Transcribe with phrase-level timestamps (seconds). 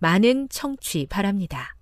[0.00, 1.76] 많은 청취 바랍니다.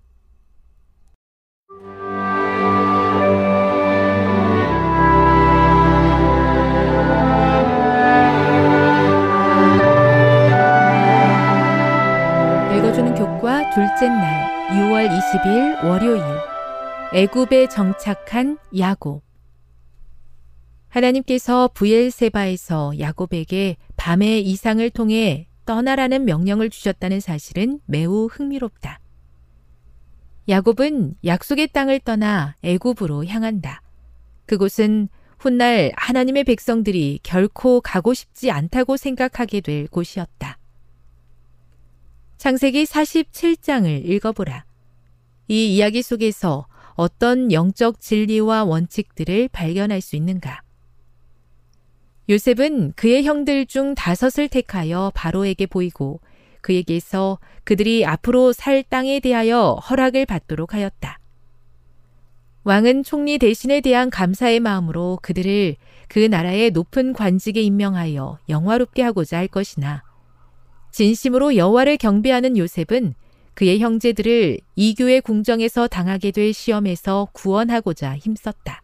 [12.77, 16.21] 읽어주는 교과 둘째 날 6월 20일 월요일
[17.13, 19.23] 애굽에 정착한 야곱
[20.89, 28.99] 하나님께서 부엘세바에서 야곱에게 밤의 이상을 통해 떠나라는 명령을 주셨다는 사실은 매우 흥미롭다.
[30.47, 33.83] 야곱은 약속의 땅을 떠나 애굽으로 향한다.
[34.47, 40.57] 그곳은 훗날 하나님의 백성들이 결코 가고 싶지 않다고 생각하게 될 곳이었다.
[42.37, 44.65] 창세기 47장을 읽어보라.
[45.49, 46.65] 이 이야기 속에서
[46.95, 50.63] 어떤 영적 진리와 원칙들을 발견할 수 있는가?
[52.29, 56.19] 요셉은 그의 형들 중 다섯을 택하여 바로에게 보이고
[56.61, 61.17] 그에게서 그들이 앞으로 살 땅에 대하여 허락을 받도록 하였다.
[62.63, 65.75] 왕은 총리 대신에 대한 감사의 마음으로 그들을
[66.07, 70.03] 그 나라의 높은 관직에 임명하여 영화롭게 하고자 할 것이나
[70.91, 73.15] 진심으로 여호와를 경배하는 요셉은
[73.55, 78.83] 그의 형제들을 이교의 궁정에서 당하게 될 시험에서 구원하고자 힘썼다.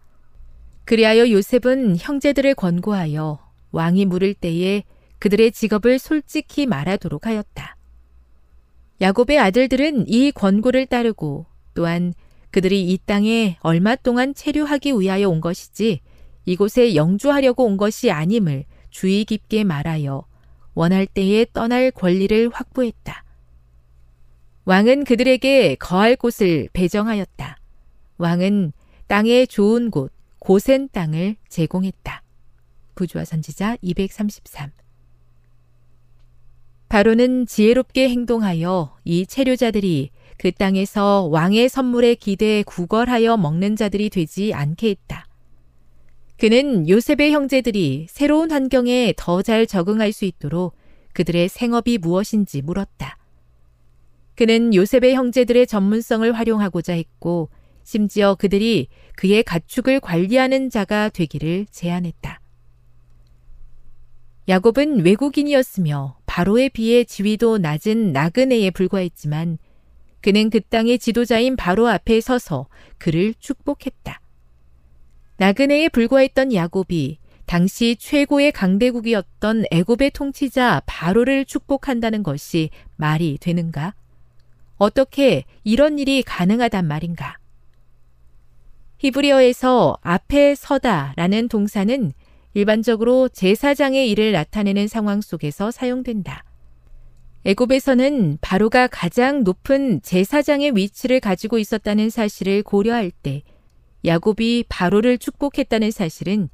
[0.86, 3.40] 그리하여 요셉은 형제들을 권고하여
[3.72, 4.84] 왕이 물을 때에
[5.20, 7.76] 그들의 직업을 솔직히 말하도록 하였다.
[9.02, 12.14] 야곱의 아들들은 이 권고를 따르고 또한
[12.52, 16.00] 그들이 이 땅에 얼마 동안 체류하기 위하여 온 것이지
[16.46, 20.26] 이곳에 영주하려고 온 것이 아님을 주의 깊게 말하여
[20.74, 23.24] 원할 때에 떠날 권리를 확보했다.
[24.66, 27.58] 왕은 그들에게 거할 곳을 배정하였다.
[28.18, 28.72] 왕은
[29.08, 30.12] 땅의 좋은 곳,
[30.46, 32.22] 고센 땅을 제공했다.
[32.94, 34.70] 부주와 선지자 233
[36.88, 44.90] 바로는 지혜롭게 행동하여 이 체류자들이 그 땅에서 왕의 선물에 기대에 구걸하여 먹는 자들이 되지 않게
[44.90, 45.26] 했다.
[46.38, 50.76] 그는 요셉의 형제들이 새로운 환경에 더 잘 적응할 수 있도록
[51.14, 53.18] 그들의 생업이 무엇인지 물었다.
[54.36, 57.50] 그는 요셉의 형제들의 전문성을 활용하고자 했고
[57.86, 62.42] 심지어 그들이 그의 가축을 관리하는 자가 되기를 제안했다.
[64.50, 69.60] 야곱은 외국인이었으며 바로에 비해 지위도 낮은 나그네에 불과했지만
[70.22, 72.68] 그는 그 땅의 지도자인 바로 앞에 서서
[72.98, 74.20] 그를 축복했다.
[75.38, 83.94] 나그네에 불과했던 야곱이 당시 최고의 강대국이었던 애굽의 통치자 바로를 축복한다는 것이 말이 되는가?
[84.78, 87.38] 어떻게 이런 일이 가능하단 말인가?
[89.06, 92.12] 히브리어에서 앞에 서다 라는 동사는
[92.56, 96.44] 일반적으로 제사장의 일을 나타내는 상황 속에서 사용된다.
[97.44, 103.44] 애굽에서는 바로가 가장 높은 제사장의 위치를 가지고 있었다는 사실을 고려할 때
[104.04, 106.50] 야곱이 바로를 축복했다는 사실은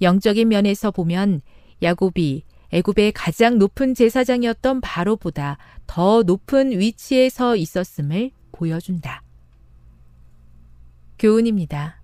[0.00, 1.42] 영적인 면에서 보면
[1.82, 9.21] 야곱이 애굽의 가장 높은 제사장이었던 바로보다 더 높은 위치에 서 있었음을 보여준다.
[11.22, 12.02] 교훈입니다.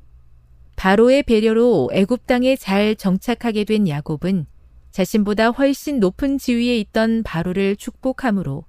[0.77, 4.47] 바로의 배려로 애굽 땅에 잘 정착하게 된 야곱은
[4.93, 8.65] 자신보다 훨씬 높은 지위에 있던 바로를 축복함으로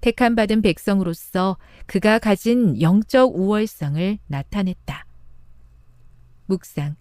[0.00, 5.06] 택함 받은 백성으로서 그가 가진 영적 우월성을 나타냈다.
[6.46, 6.94] 묵상.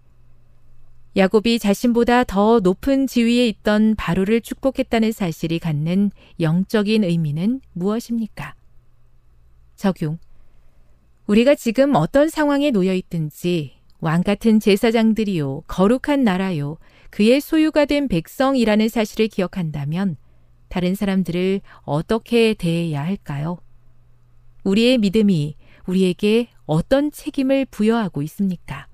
[1.15, 6.09] 야곱이 자신보다 더 높은 지위에 있던 바로를 축복했다는 사실이 갖는
[6.39, 8.56] 영적인 의미는 무엇입니까?
[9.75, 10.18] 적용.
[11.30, 16.80] 우리가 지금 어떤 상황에 놓여 있든지 왕 같은 제사장들이요, 거룩한 나라요,
[17.12, 20.18] 그의 소유가 된 백성이라는 사실을 기억한다면
[20.70, 23.60] 다른 사람들을 어떻게 대해야 할까요?
[24.64, 25.56] 우리의 믿음이
[25.86, 28.88] 우리에게 어떤 책임을 부여하고 있습니까?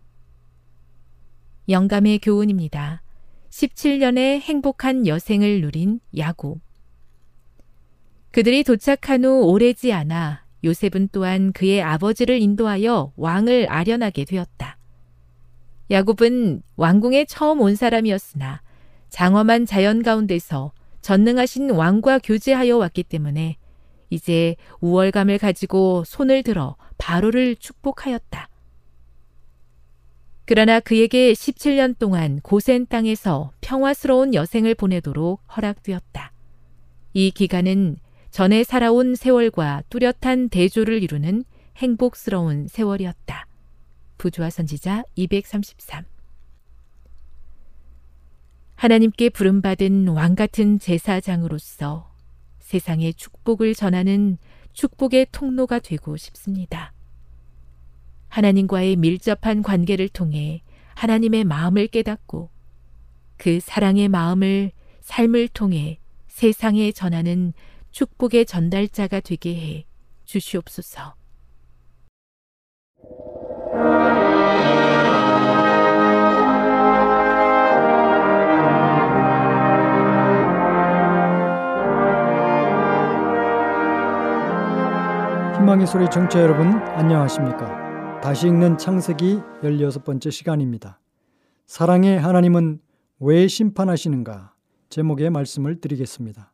[1.69, 3.01] 영감의 교훈입니다.
[3.49, 6.59] 17년의 행복한 여생을 누린 야곱.
[8.31, 14.77] 그들이 도착한 후 오래지 않아 요셉은 또한 그의 아버지를 인도하여 왕을 아련하게 되었다.
[15.91, 18.61] 야곱은 왕궁에 처음 온 사람이었으나
[19.09, 23.57] 장엄한 자연 가운데서 전능하신 왕과 교제하여 왔기 때문에
[24.09, 28.49] 이제 우월감을 가지고 손을 들어 바로를 축복하였다.
[30.45, 36.31] 그러나 그에게 17년 동안 고센 땅에서 평화스러운 여생을 보내도록 허락되었다.
[37.13, 37.97] 이 기간은
[38.35, 41.45] 전에 살아온 세월과 뚜렷한 대조를 이루는
[41.77, 43.47] 행복스러운 세월이었다.
[44.17, 46.03] 부조화 선지자 233
[48.75, 52.13] 하나님께 부름받은 왕 같은 제사장으로서
[52.59, 54.37] 세상에 축복을 전하는
[54.73, 56.91] 축복의 통로가 되고 싶습니다.
[58.27, 60.61] 하나님과의 밀접한 관계를 통해
[60.95, 62.49] 하나님의 마음을 깨닫고
[63.37, 67.53] 그 사랑의 마음을 삶을 통해 세상에 전하는
[67.95, 69.85] 축복의 전달자가 되게 해
[70.25, 71.15] 주시옵소서.
[85.55, 88.19] 희망의 소리 정치 여러분 안녕하십니까?
[88.19, 90.99] 다시 읽는 창세기 16번째 시간입니다.
[91.65, 92.81] 사랑의 하나님은
[93.21, 94.53] 왜 심판하시는가?
[94.89, 96.51] 제목의 말씀을 드리겠습니다.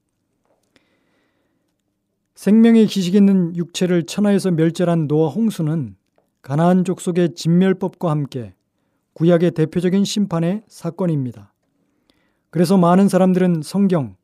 [2.42, 5.96] 생명의 기식 있는 육체를 천하에서 멸절한 노아 홍수는
[6.42, 8.56] 가나안 족속의 진멸법과 함께
[9.14, 11.54] 구약의 대표적인 심판의 사건입니다.
[12.50, 14.16] 그래서 많은 사람들은 성경,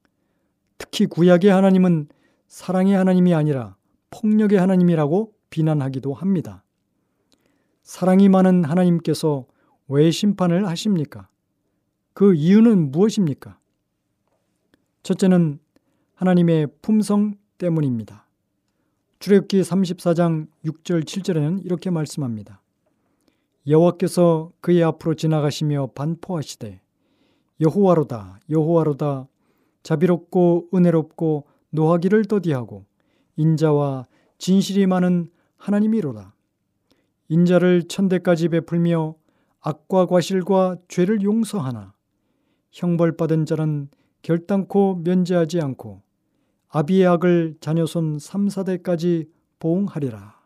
[0.80, 2.08] 특히 구약의 하나님은
[2.48, 3.76] 사랑의 하나님이 아니라
[4.10, 6.64] 폭력의 하나님이라고 비난하기도 합니다.
[7.84, 9.46] 사랑이 많은 하나님께서
[9.88, 11.30] 왜 심판을 하십니까?
[12.16, 13.60] 그 이유는 무엇입니까?
[15.04, 15.60] 첫째는
[16.16, 18.26] 하나님의 품성 때문입니다.
[19.20, 22.62] 출애굽기 34장 6절 7절에는 이렇게 말씀합니다.
[23.68, 26.80] 여호와께서 그의 앞으로 지나가시며 반포하시되
[27.60, 29.28] 여호와로다 여호와로다
[29.84, 32.86] 자비롭고 은혜롭고 노하기를 더디하고
[33.36, 36.34] 인자와 진실이 많은 하나님이로다.
[37.30, 39.16] 인자를 천대까지 베풀며
[39.60, 41.94] 악과 과실과 죄를 용서하나
[42.72, 43.90] 형벌받은 자는
[44.22, 46.02] 결단코 면제하지 않고
[46.78, 50.40] 아비의 악을 자녀손 3, 4대까지 보응하리라.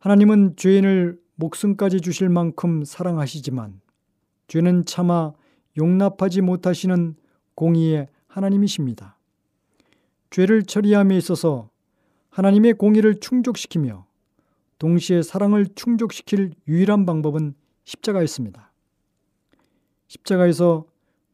[0.00, 3.80] 하나님은 죄인을 목숨까지 주실 만큼 사랑하시지만
[4.48, 5.32] 죄는 차마
[5.78, 7.14] 용납하지 못하시는
[7.54, 9.16] 공의의 하나님이십니다.
[10.30, 11.70] 죄를 처리함에 있어서
[12.30, 14.04] 하나님의 공의를 충족시키며
[14.80, 18.72] 동시에 사랑을 충족시킬 유일한 방법은 십자가였습니다.
[20.08, 20.86] 십자가에서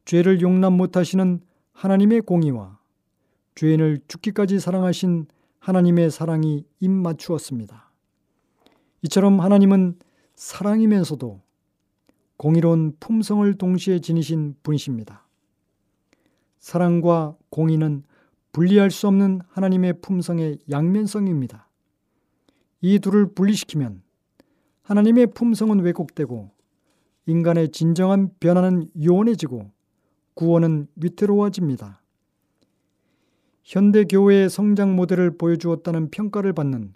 [0.05, 1.41] 죄를 용납 못하시는
[1.73, 2.79] 하나님의 공의와
[3.55, 5.27] 죄인을 죽기까지 사랑하신
[5.59, 7.91] 하나님의 사랑이 입맞추었습니다.
[9.03, 9.99] 이처럼 하나님은
[10.35, 11.41] 사랑이면서도
[12.37, 15.27] 공의로운 품성을 동시에 지니신 분이십니다.
[16.59, 18.03] 사랑과 공의는
[18.51, 21.69] 분리할 수 없는 하나님의 품성의 양면성입니다.
[22.81, 24.01] 이 둘을 분리시키면
[24.81, 26.51] 하나님의 품성은 왜곡되고
[27.27, 29.71] 인간의 진정한 변화는 요원해지고
[30.33, 32.00] 구원은 위태로워집니다.
[33.63, 36.93] 현대 교회의 성장 모델을 보여주었다는 평가를 받는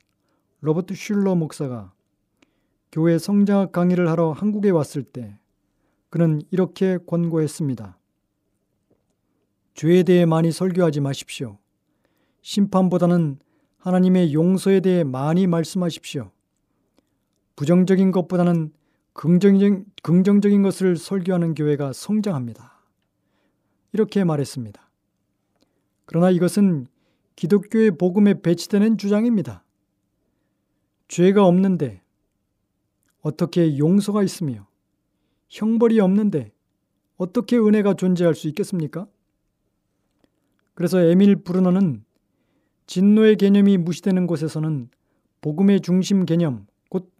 [0.62, 1.93] 로버트 슐러 목사가
[2.91, 5.38] 교회 성장학 강의를 하러 한국에 왔을 때
[6.10, 7.98] 그는 이렇게 권고했습니다.
[9.74, 11.57] 죄에 대해 많이 설교하지 마십시오.
[12.41, 13.39] 심판보다는
[13.77, 16.31] 하나님의 용서에 대해 많이 말씀하십시오.
[17.55, 18.72] 부정적인 것보다는
[19.13, 22.81] 긍정적인, 긍정적인 것을 설교하는 교회가 성장합니다.
[23.93, 24.85] 이렇게 말했습니다.
[26.05, 26.88] 그러나 이것은
[27.35, 29.63] 기독교의 복음에 배치되는 주장입니다.
[31.07, 32.01] 죄가 없는데
[33.21, 34.67] 어떻게 용서가 있으며
[35.50, 36.51] 형벌이 없는데
[37.17, 39.07] 어떻게 은혜가 존재할 수 있겠습니까?
[40.74, 42.03] 그래서 에밀 브루너는
[42.88, 44.89] 진노의 개념이 무시되는 곳에서는
[45.41, 47.12] 복음의 중심 개념, 곧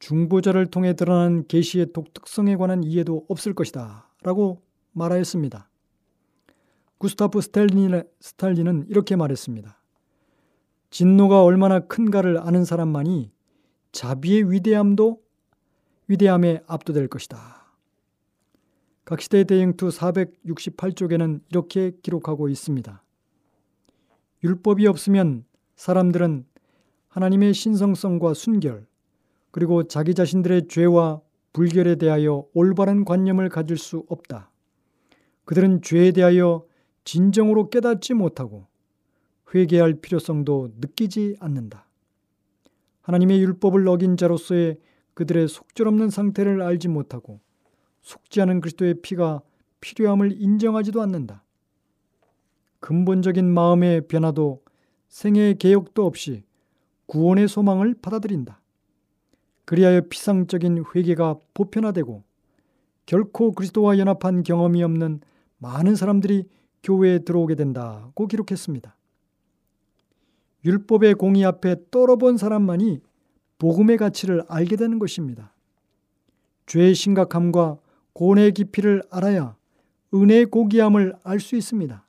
[0.00, 4.08] 중보자를 통해 드러난 계시의 독특성에 관한 이해도 없을 것이다.
[4.22, 5.68] 라고 말하였습니다.
[7.02, 9.76] 구스타프 스탈린은 이렇게 말했습니다.
[10.90, 13.32] 진노가 얼마나 큰가를 아는 사람만이
[13.90, 15.20] 자비의 위대함도
[16.06, 17.66] 위대함에 압도될 것이다.
[19.04, 23.02] 각 시대 대행투 468쪽에는 이렇게 기록하고 있습니다.
[24.44, 25.44] 율법이 없으면
[25.74, 26.46] 사람들은
[27.08, 28.86] 하나님의 신성성과 순결,
[29.50, 31.20] 그리고 자기 자신들의 죄와
[31.52, 34.52] 불결에 대하여 올바른 관념을 가질 수 없다.
[35.44, 36.64] 그들은 죄에 대하여
[37.04, 38.66] 진정으로 깨닫지 못하고
[39.54, 41.86] 회개할 필요성도 느끼지 않는다.
[43.02, 44.78] 하나님의 율법을 어긴 자로서의
[45.14, 47.40] 그들의 속절없는 상태를 알지 못하고
[48.00, 49.42] 속지 않은 그리스도의 피가
[49.80, 51.44] 필요함을 인정하지도 않는다.
[52.80, 54.62] 근본적인 마음의 변화도
[55.08, 56.44] 생애의 개혁도 없이
[57.06, 58.60] 구원의 소망을 받아들인다.
[59.64, 62.24] 그리하여 피상적인 회개가 보편화되고
[63.06, 65.20] 결코 그리스도와 연합한 경험이 없는
[65.58, 66.48] 많은 사람들이
[66.82, 68.96] 교회에 들어오게 된다고 기록했습니다.
[70.64, 73.00] 율법의 공의 앞에 떨어본 사람만이
[73.58, 75.52] 복음의 가치를 알게 되는 것입니다.
[76.66, 77.78] 죄의 심각함과
[78.12, 79.56] 고뇌의 깊이를 알아야
[80.14, 82.06] 은혜의 고귀함을 알 수 있습니다.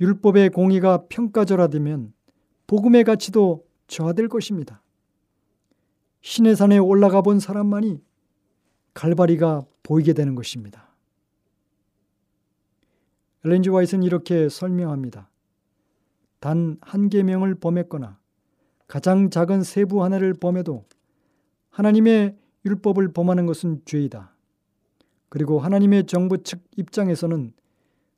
[0.00, 2.12] 율법의 공의가 평가절하되면
[2.66, 4.82] 복음의 가치도 저하될 것입니다.
[6.22, 8.02] 신의 산에 올라가 본 사람만이
[8.94, 10.83] 갈바리가 보이게 되는 것입니다.
[13.44, 15.30] 엘렌지 와이트는 이렇게 설명합니다.
[16.40, 18.18] 단 한 계명을 범했거나
[18.86, 20.84] 가장 작은 세부 하나를 범해도
[21.70, 24.34] 하나님의 율법을 범하는 것은 죄이다.
[25.28, 27.52] 그리고 하나님의 정부 측 입장에서는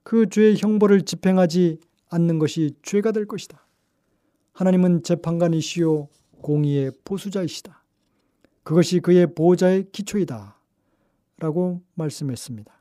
[0.03, 1.81] 그 죄의 형벌을 집행하지
[2.11, 3.67] 않는 것이 죄가 될 것이다.
[4.53, 6.09] 하나님은 재판관이시요
[6.43, 7.83] 공의의 보수자이시다.
[8.63, 10.59] 그것이 그의 보호자의 기초이다.
[11.39, 12.76] 라고 말씀했습니다.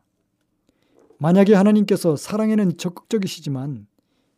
[1.17, 3.87] 만약에 하나님께서 사랑에는 적극적이시지만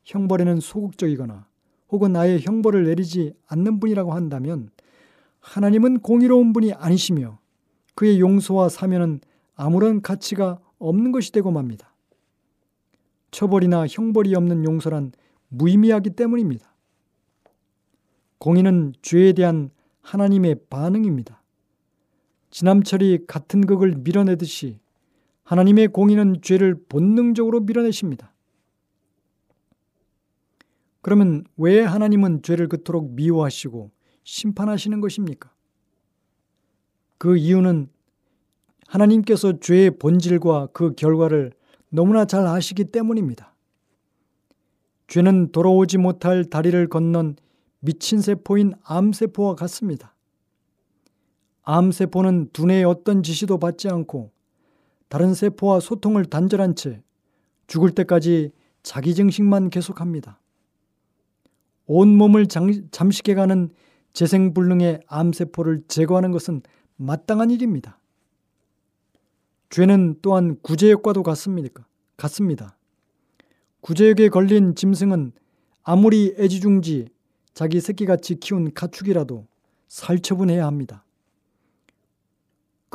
[0.05, 1.48] 형벌에는 소극적이거나
[1.89, 4.69] 혹은 아예 형벌을 내리지 않는 분이라고 한다면
[5.39, 7.39] 하나님은 공의로운 분이 아니시며
[7.96, 9.22] 그의 용서와 사면은
[9.55, 11.93] 아무런 가치가 없는 것이 되고 맙니다.
[13.31, 15.12] 처벌이나 형벌이 없는 용서란
[15.50, 16.75] 무의미하기 때문입니다.
[18.38, 21.41] 공의는 죄에 대한 하나님의 반응입니다.
[22.51, 24.79] 지남철이 같은 극을 밀어내듯이
[25.47, 28.33] 하나님의 공의는 죄를 본능적으로 밀어내십니다.
[31.01, 33.91] 그러면 왜 하나님은 죄를 그토록 미워하시고
[34.25, 35.49] 심판하시는 것입니까?
[37.17, 37.89] 그 이유는
[38.87, 41.53] 하나님께서 죄의 본질과 그 결과를
[41.89, 43.55] 너무나 잘 아시기 때문입니다.
[45.07, 47.37] 죄는 돌아오지 못할 다리를 건넌
[47.79, 50.13] 미친 세포인 암세포와 같습니다.
[51.63, 54.35] 암세포는 두뇌의 어떤 지시도 받지 않고
[55.09, 57.01] 다른 세포와 소통을 단절한 채
[57.67, 58.51] 죽을 때까지
[58.83, 60.39] 자기 증식만 계속합니다.
[61.85, 63.69] 온 몸을 잠식해가는
[64.13, 66.61] 재생불능의 암세포를 제거하는 것은
[66.97, 67.99] 마땅한 일입니다.
[69.69, 71.85] 죄는 또한 구제역과도 같습니까?
[72.15, 72.77] 같습니다.
[73.81, 75.33] 구제역에 걸린 짐승은
[75.83, 77.07] 아무리 애지중지
[77.53, 79.47] 자기 새끼같이 키운 가축이라도
[79.87, 81.03] 살처분해야 합니다.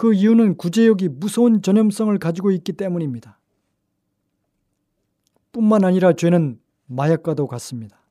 [0.02, 3.38] 그 이유는 구제역이 무서운 전염성을 가지고 있기 때문입니다.
[5.52, 8.02] 뿐만 아니라 죄는 마약과도 같습니다.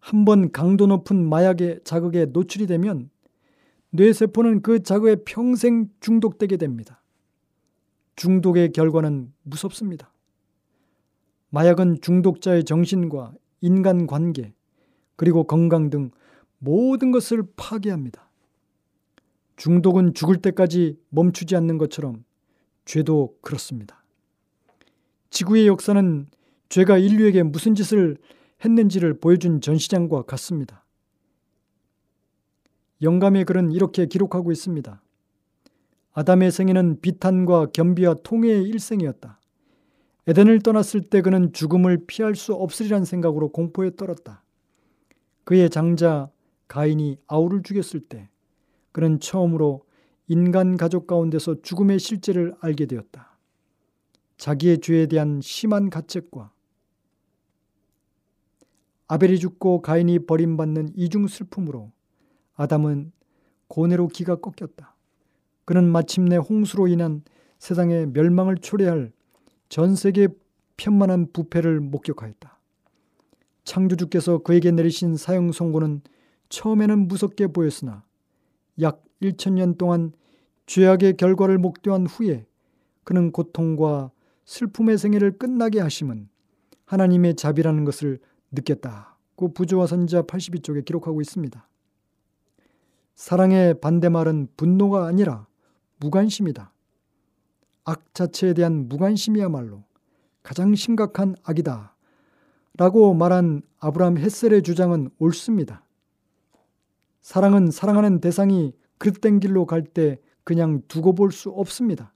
[0.00, 3.08] 한번 강도 높은 마약의 자극에 노출이 되면
[3.90, 7.00] 뇌세포는 그 자극에 평생 중독되게 됩니다.
[8.16, 10.12] 중독의 결과는 무섭습니다.
[11.50, 14.54] 마약은 중독자의 정신과 인간 관계,
[15.14, 16.10] 그리고 건강 등
[16.58, 18.29] 모든 것을 파괴합니다.
[19.60, 22.24] 중독은 죽을 때까지 멈추지 않는 것처럼
[22.86, 24.02] 죄도 그렇습니다.
[25.28, 26.28] 지구의 역사는
[26.70, 28.16] 죄가 인류에게 무슨 짓을
[28.64, 30.86] 했는지를 보여준 전시장과 같습니다.
[33.02, 35.02] 영감의 글은 이렇게 기록하고 있습니다.
[36.12, 39.40] 아담의 생애는 비탄과 겸비와 통해의 일생이었다.
[40.26, 44.42] 에덴을 떠났을 때 그는 죽음을 피할 수 없으리란 생각으로 공포에 떨었다.
[45.44, 46.30] 그의 장자
[46.66, 48.30] 가인이 아우를 죽였을 때
[48.92, 49.84] 그는 처음으로
[50.28, 53.36] 인간 가족 가운데서 죽음의 실제를 알게 되었다.
[54.36, 56.52] 자기의 죄에 대한 심한 가책과
[59.08, 61.90] 아벨이 죽고 가인이 버림받는 이중 슬픔으로
[62.54, 63.12] 아담은
[63.66, 64.94] 고뇌로 기가 꺾였다.
[65.64, 67.22] 그는 마침내 홍수로 인한
[67.58, 69.12] 세상의 멸망을 초래할
[69.68, 70.28] 전 세계
[70.76, 72.58] 편만한 부패를 목격하였다.
[73.64, 76.02] 창조주께서 그에게 내리신 사형 선고는
[76.48, 78.04] 처음에는 무섭게 보였으나
[78.80, 80.12] 약 1천년 동안
[80.66, 82.46] 죄악의 결과를 목도한 후에
[83.04, 84.10] 그는 고통과
[84.44, 86.28] 슬픔의 생애를 끝나게 하심은
[86.84, 88.18] 하나님의 자비라는 것을
[88.52, 91.68] 느꼈다고 부조와 선지자 82쪽에 기록하고 있습니다.
[93.14, 95.46] 사랑의 반대말은 분노가 아니라
[95.98, 96.72] 무관심이다.
[97.84, 99.84] 악 자체에 대한 무관심이야말로
[100.42, 101.94] 가장 심각한 악이다.
[102.78, 105.84] 라고 말한 아브라함 햇셀의 주장은 옳습니다.
[107.22, 112.12] 사랑은 사랑하는 대상이 그릇된 길로 갈 때 그냥 두고 볼 수 없습니다.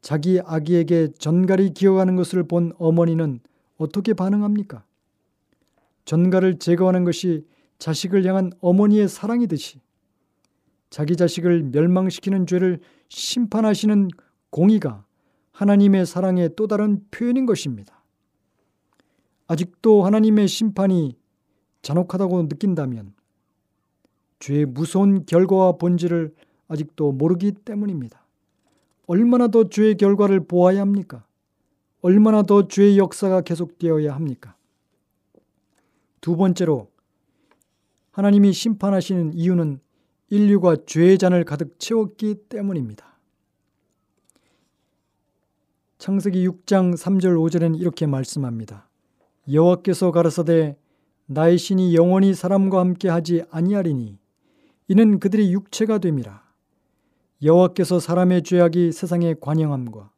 [0.00, 3.40] 자기 아기에게 전갈이 기어가는 것을 본 어머니는
[3.76, 4.84] 어떻게 반응합니까?
[6.06, 7.46] 전갈을 제거하는 것이
[7.78, 9.80] 자식을 향한 어머니의 사랑이듯이
[10.88, 14.08] 자기 자식을 멸망시키는 죄를 심판하시는
[14.50, 15.04] 공의가
[15.52, 18.02] 하나님의 사랑의 또 다른 표현인 것입니다.
[19.46, 21.16] 아직도 하나님의 심판이
[21.82, 23.14] 잔혹하다고 느낀다면
[24.38, 26.34] 죄의 무서운 결과와 본질을
[26.68, 28.24] 아직도 모르기 때문입니다.
[29.06, 31.24] 얼마나 더 죄의 결과를 보아야 합니까?
[32.00, 34.56] 얼마나 더 죄의 역사가 계속되어야 합니까?
[36.20, 36.90] 두 번째로
[38.12, 39.80] 하나님이 심판하시는 이유는
[40.28, 43.18] 인류가 죄의 잔을 가득 채웠기 때문입니다.
[45.98, 48.88] 창세기 6장 3절 5절엔 이렇게 말씀합니다.
[49.52, 50.76] 여호와께서 가라사대
[51.32, 54.18] 나의 신이 영원히 사람과 함께 하지 아니하리니
[54.88, 56.42] 이는 그들이 육체가 됨이라.
[57.44, 60.10] 여호와께서 사람의 죄악이 세상에 관영함과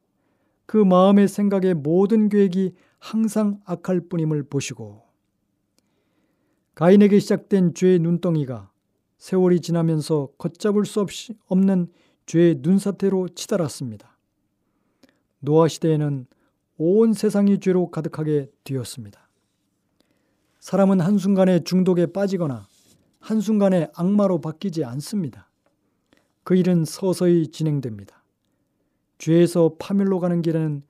[0.65, 5.03] 그 마음의 생각의 모든 계획이 항상 악할 뿐임을 보시고
[6.73, 8.71] 가인에게 시작된 죄의 눈덩이가
[9.19, 11.91] 세월이 지나면서 걷잡을 수 없이 없는
[12.25, 14.17] 죄의 눈사태로 치달았습니다.
[15.41, 16.25] 노아 시대에는
[16.77, 19.22] 온 세상이 죄로 가득하게 되었습니다.
[20.63, 22.65] 사람은 한순간에 중독에 빠지거나
[23.19, 25.49] 한순간에 악마로 바뀌지 않습니다.
[26.45, 28.23] 그 일은 서서히 진행됩니다.
[29.17, 30.81] 죄에서 파멸로 가는 길에는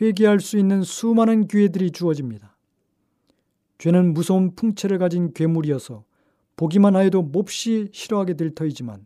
[0.00, 2.56] 회개할 수 있는 수많은 기회들이 주어집니다.
[3.76, 6.02] 죄는 무서운 풍채를 가진 괴물이어서
[6.56, 9.04] 보기만 하여도 몹시 싫어하게 될 터이지만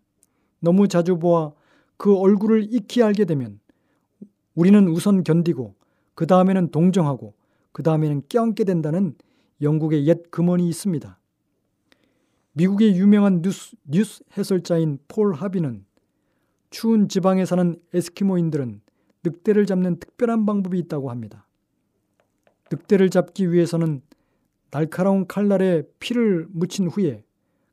[0.60, 1.54] 너무 자주 보아
[1.96, 3.58] 그 얼굴을 익히 알게 되면
[4.54, 5.74] 우리는 우선 견디고
[6.14, 7.34] 그 다음에는 동정하고
[7.72, 9.16] 그 다음에는 껴안게 된다는
[9.60, 11.18] 영국의 옛 금언이 있습니다.
[12.52, 15.84] 미국의 유명한 뉴스, 뉴스 해설자인 폴 하비는
[16.70, 18.80] 추운 지방에 사는 에스키모인들은
[19.24, 21.46] 늑대를 잡는 특별한 방법이 있다고 합니다.
[22.70, 24.02] 늑대를 잡기 위해서는
[24.70, 27.24] 날카로운 칼날에 피를 묻힌 후에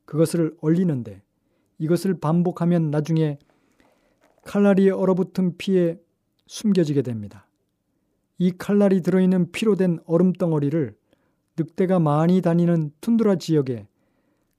[0.06, 1.22] 그것을 얼리는데
[1.80, 3.40] 이것을 반복하면 나중에
[4.44, 6.00] 칼날이 얼어붙은 피에
[6.48, 7.48] 숨겨지게 됩니다.
[8.38, 10.96] 이 칼날이 들어있는 피로 된 얼음 덩어리를
[11.62, 13.88] 늑대가 많이 다니는 툰드라 지역에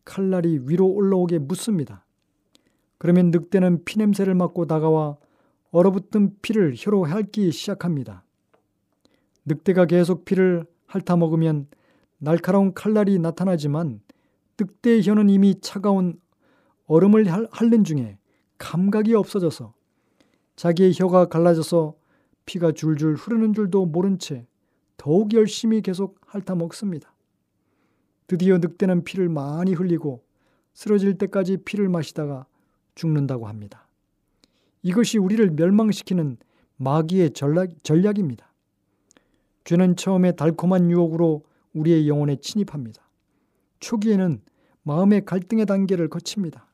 [0.05, 2.05] 칼날이 위로 올라오게 묻습니다.
[2.99, 5.17] 그러면 늑대는 피냄새를 맡고 다가와
[5.73, 8.25] 얼어붙은 피를 혀로 핥기 시작합니다.
[9.45, 11.67] 늑대가 계속 피를 핥아먹으면
[12.19, 14.01] 날카로운 칼날이 나타나지만
[14.61, 16.21] 늑대의 혀는 이미 차가운
[16.87, 18.19] 얼음을 핥는 중에
[18.59, 19.75] 감각이 없어져서
[20.55, 21.97] 자기의 혀가 갈라져서
[22.47, 24.47] 피가 줄줄 흐르는 줄도 모른 채
[24.97, 27.13] 더욱 열심히 계속 핥아먹습니다.
[28.27, 30.25] 드디어 늑대는 피를 많이 흘리고
[30.75, 32.47] 쓰러질 때까지 피를 마시다가
[32.95, 33.87] 죽는다고 합니다.
[34.83, 36.39] 이것이 우리를 멸망시키는
[36.77, 38.53] 마귀의 전략, 전략 입니다.
[39.65, 43.03] 죄는 처음에 달콤한 유혹으로 우리의 영혼에 침입합니다.
[43.81, 44.41] 초기에는
[44.83, 46.67] 마음의 갈등의 단계를 거칩니다.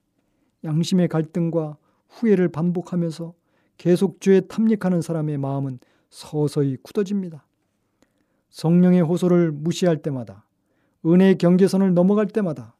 [0.65, 1.77] 양심의 갈등과
[2.09, 3.35] 후회를 반복하면서
[3.77, 5.79] 계속 죄에 탐닉하는 사람의 마음은
[6.11, 7.48] 서서히 굳어집니다.
[8.51, 10.45] 성령의 호소를 무시할 때마다
[11.05, 12.75] 은혜의 경계선을 넘어갈 때마다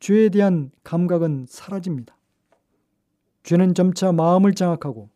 [0.00, 2.16] 죄에 대한 감각은 사라집니다.
[3.42, 5.10] 죄는 점차 마음을 장악하고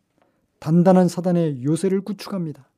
[0.58, 2.68] 단단한 사단의 요새를 구축합니다.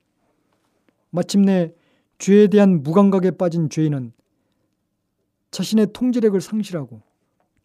[1.11, 1.73] 마침내
[2.19, 4.13] 죄에 대한 무감각에 빠진 죄인은
[5.51, 7.03] 자신의 통제력을 상실하고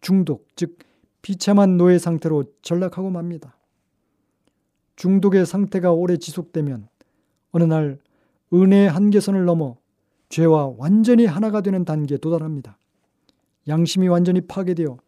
[0.00, 0.78] 중독, 즉
[1.22, 3.56] 비참한 노예 상태로 전락하고 맙니다.
[4.96, 6.88] 중독의 상태가 오래 지속되면
[7.52, 7.98] 어느 날
[8.52, 9.76] 은혜의 한계선을 넘어
[10.28, 12.78] 죄와 완전히 하나가 되는 단계에 도달합니다.
[13.68, 14.98] 양심이 완전히 파괴되어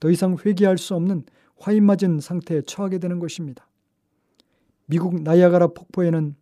[0.00, 1.24] 더 이상 회개할 수 없는
[1.58, 3.68] 화인 맞은 상태에 처하게 되는 것입니다.
[4.86, 6.34] 미국 나이아가라 폭포에는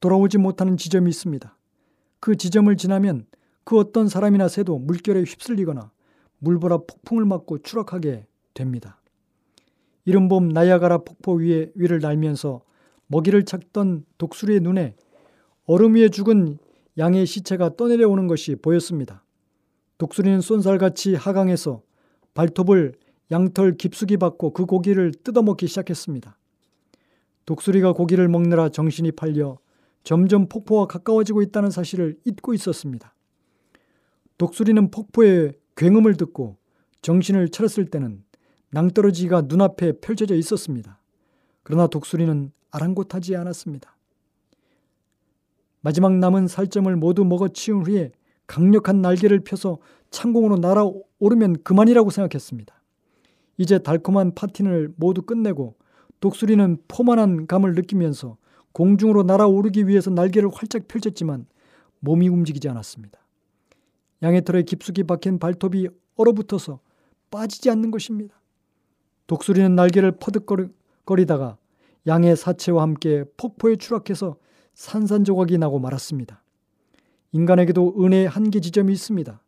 [0.00, 1.56] 돌아오지 못하는 지점이 있습니다.
[2.20, 3.26] 그 지점을 지나면
[3.64, 5.90] 그 어떤 사람이나 새도 물결에 휩쓸리거나
[6.38, 9.00] 물보라 폭풍을 맞고 추락하게 됩니다.
[10.04, 12.62] 이른 봄 나이아가라 폭포 위에 위를 날면서
[13.06, 14.94] 먹이를 찾던 독수리의 눈에
[15.72, 16.58] 얼음 위에 죽은
[16.98, 19.24] 양의 시체가 떠내려오는 것이 보였습니다.
[19.96, 21.80] 독수리는 쏜살같이 하강해서
[22.34, 22.92] 발톱을
[23.30, 26.36] 양털 깊숙이 받고 그 고기를 뜯어먹기 시작했습니다.
[27.46, 29.56] 독수리가 고기를 먹느라 정신이 팔려
[30.04, 33.14] 점점 폭포와 가까워지고 있다는 사실을 잊고 있었습니다.
[34.36, 36.58] 독수리는 폭포의 굉음을 듣고
[37.00, 38.22] 정신을 차렸을 때는
[38.72, 41.00] 낭떠러지가 눈앞에 펼쳐져 있었습니다.
[41.62, 43.96] 그러나 독수리는 아랑곳하지 않았습니다.
[45.82, 48.12] 마지막 남은 살점을 모두 먹어 치운 후에
[48.46, 49.78] 강력한 날개를 펴서
[50.10, 52.74] 창공으로 날아오르면 그만이라고 생각했습니다.
[53.58, 55.74] 이제 달콤한 파티를 모두 끝내고
[56.20, 58.36] 독수리는 포만한 감을 느끼면서
[58.72, 61.46] 공중으로 날아오르기 위해서 날개를 활짝 펼쳤지만
[62.00, 63.18] 몸이 움직이지 않았습니다.
[64.22, 66.78] 양의 털에 깊숙이 박힌 발톱이 얼어붙어서
[67.30, 68.40] 빠지지 않는 것입니다.
[69.26, 71.56] 독수리는 날개를 퍼득거리다가
[72.06, 74.36] 양의 사체와 함께 폭포에 추락해서
[74.74, 76.42] 산산조각이 나고 말았습니다.
[77.32, 79.42] 인간에게도 은혜의 한계 지점이 있습니다.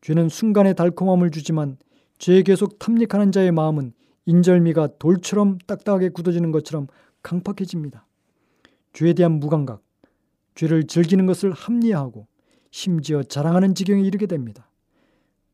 [0.00, 1.76] 죄는 순간의 달콤함을 주지만
[2.18, 3.92] 죄에 계속 탐닉하는 자의 마음은
[4.26, 6.86] 인절미가 돌처럼 딱딱하게 굳어지는 것처럼
[7.22, 8.06] 강팍해집니다.
[8.92, 9.82] 죄에 대한 무감각,
[10.54, 12.26] 죄를 즐기는 것을 합리화하고
[12.70, 14.70] 심지어 자랑하는 지경에 이르게 됩니다.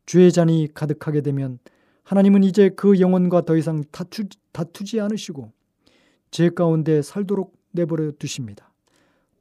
[0.06, 1.58] 죄의 잔이 가득하게 되면
[2.04, 5.52] 하나님은 이제 그 영혼과 더 이상 다투, 다투지 않으시고
[6.30, 8.72] 죄 가운데 살도록 내버려 두십니다.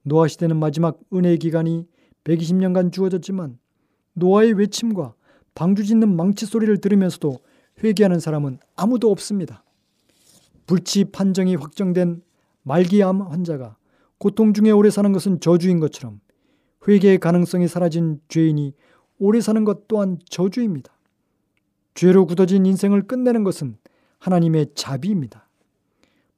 [0.07, 1.87] 노아 시대는 마지막 은혜의 기간이
[2.25, 3.57] 120년간 주어졌지만
[4.13, 5.15] 노아의 외침과
[5.55, 7.39] 방주 짓는 망치 소리를 들으면서도
[7.83, 9.63] 회개하는 사람은 아무도 없습니다.
[10.67, 12.21] 불치 판정이 확정된
[12.63, 13.77] 말기암 환자가
[14.19, 16.19] 고통 중에 오래 사는 것은 저주인 것처럼
[16.87, 18.73] 회개의 가능성이 사라진 죄인이
[19.17, 20.93] 오래 사는 것 또한 저주입니다.
[21.95, 23.77] 죄로 굳어진 인생을 끝내는 것은
[24.19, 25.49] 하나님의 자비입니다.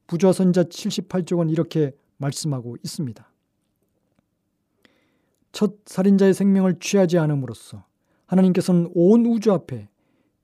[0.08, 3.30] 부좌선자 78쪽은 이렇게 말씀하고 있습니다.
[5.58, 7.84] 첫 살인자의 생명을 취하지 않음으로써
[8.28, 9.90] 하나님께서는 온 우주 앞에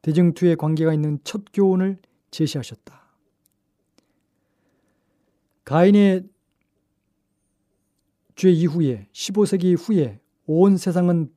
[0.01, 1.99] 대증투의 관계가 있는 첫 교훈을
[2.31, 2.99] 제시하셨다.
[5.65, 6.23] 가인의
[8.35, 11.31] 죄 이후에 15세기 후에 온 세상은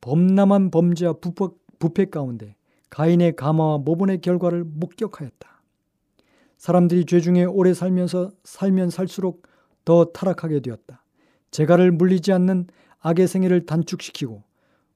[0.00, 1.16] 범람한 범죄와
[1.78, 2.56] 부패 가운데
[2.88, 5.62] 가인의 감화와 모본의 결과를 목격하였다.
[6.56, 9.46] 사람들이 죄 중에 오래 살면서 살면 살수록
[9.84, 11.04] 더 타락하게 되었다.
[11.50, 12.68] 재갈을 물리지 않는
[13.00, 14.42] 악의 생애를 단축시키고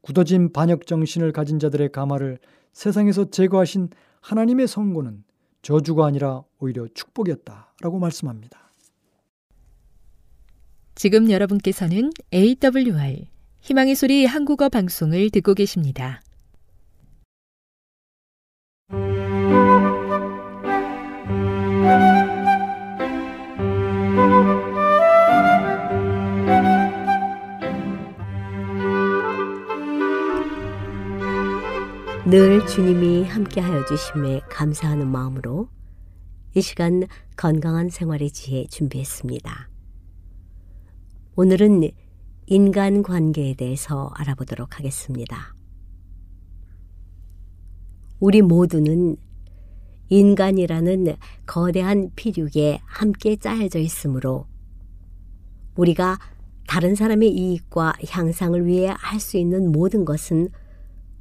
[0.01, 2.39] 굳어진 반역 정신을 가진 자들의 감화를
[2.73, 3.89] 세상에서 제거하신
[4.21, 5.25] 하나님의 선고는
[5.63, 8.71] 저주가 아니라 오히려 축복이었다라고 말씀합니다.
[10.95, 13.27] 지금 여러분께서는 AWR
[13.61, 16.21] 희망의 소리 한국어 방송을 듣고 계십니다.
[32.27, 35.69] 늘 주님이 함께하여 주심에 감사하는 마음으로
[36.55, 37.03] 이 시간
[37.37, 39.69] 건강한 생활의 지혜 준비했습니다.
[41.37, 41.91] 오늘은
[42.47, 45.55] 인간 관계에 대해서 알아보도록 하겠습니다.
[48.21, 49.17] 우리 모두는
[50.09, 54.47] 인간이라는 거대한 피륙에 함께 짜여져 있으므로
[55.77, 56.19] 우리가
[56.67, 60.49] 다른 사람의 이익과 향상을 위해 할 수 있는 모든 것은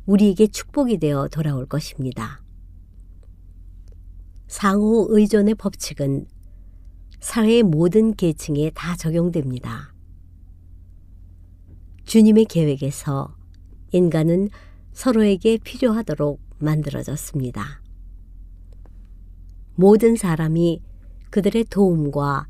[0.05, 2.43] 우리에게 축복이 되어 돌아올 것입니다.
[4.47, 6.27] 상호 의존의 법칙은
[7.19, 9.93] 사회의 모든 계층에 다 적용됩니다.
[12.03, 13.35] 주님의 계획에서
[13.93, 14.49] 인간은
[14.91, 17.81] 서로에게 필요하도록 만들어졌습니다.
[19.75, 20.83] 모든 사람이
[21.29, 22.47] 그들의 도움과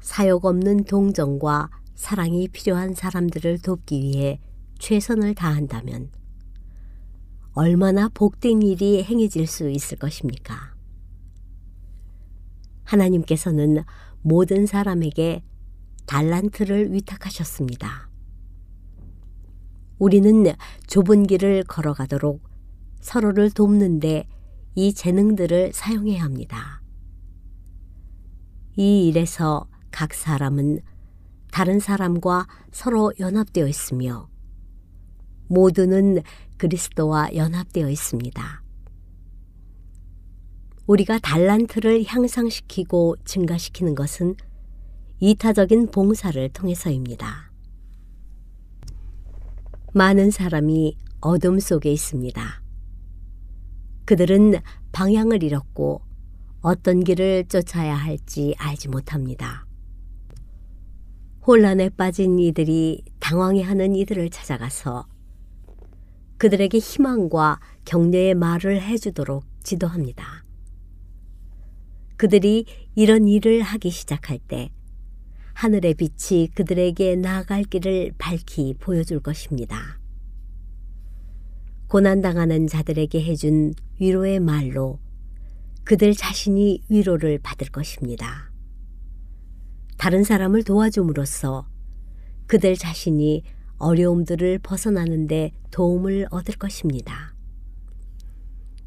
[0.00, 4.40] 사역 없는 동정과 사랑이 필요한 사람들을 돕기 위해
[4.78, 6.10] 최선을 다한다면
[7.58, 10.74] 얼마나 복된 일이 행해질 수 있을 것입니까?
[12.84, 13.82] 하나님께서는
[14.20, 15.42] 모든 사람에게
[16.04, 18.10] 달란트를 위탁하셨습니다.
[19.98, 20.44] 우리는
[20.86, 22.42] 좁은 길을 걸어가도록
[23.00, 24.28] 서로를 돕는데
[24.74, 26.82] 이 재능들을 사용해야 합니다.
[28.76, 30.80] 이 일에서 각 사람은
[31.50, 34.28] 다른 사람과 서로 연합되어 있으며
[35.48, 36.22] 모두는
[36.56, 38.62] 그리스도와 연합되어 있습니다.
[40.86, 44.36] 우리가 달란트를 향상시키고 증가시키는 것은
[45.18, 47.50] 이타적인 봉사를 통해서입니다.
[49.92, 52.62] 많은 사람이 어둠 속에 있습니다.
[54.04, 54.54] 그들은
[54.92, 56.02] 방향을 잃었고
[56.60, 59.66] 어떤 길을 쫓아야 할지 알지 못합니다.
[61.46, 65.06] 혼란에 빠진 이들이 당황해하는 이들을 찾아가서
[66.38, 70.44] 그들에게 희망과 격려의 말을 해주도록 지도합니다.
[72.16, 74.70] 그들이 이런 일을 하기 시작할 때
[75.54, 79.98] 하늘의 빛이 그들에게 나아갈 길을 밝히 보여줄 것입니다.
[81.88, 84.98] 고난당하는 자들에게 해준 위로의 말로
[85.84, 88.50] 그들 자신이 위로를 받을 것입니다.
[89.96, 91.66] 다른 사람을 도와줌으로써
[92.46, 93.44] 그들 자신이
[93.78, 97.34] 어려움들을 벗어나는데 도움을 얻을 것입니다.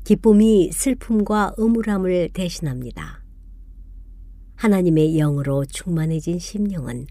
[0.04, 3.24] 기쁨이 슬픔과 음울함을 대신합니다.
[4.56, 7.08] 하나님의 영으로 충만해진 심령은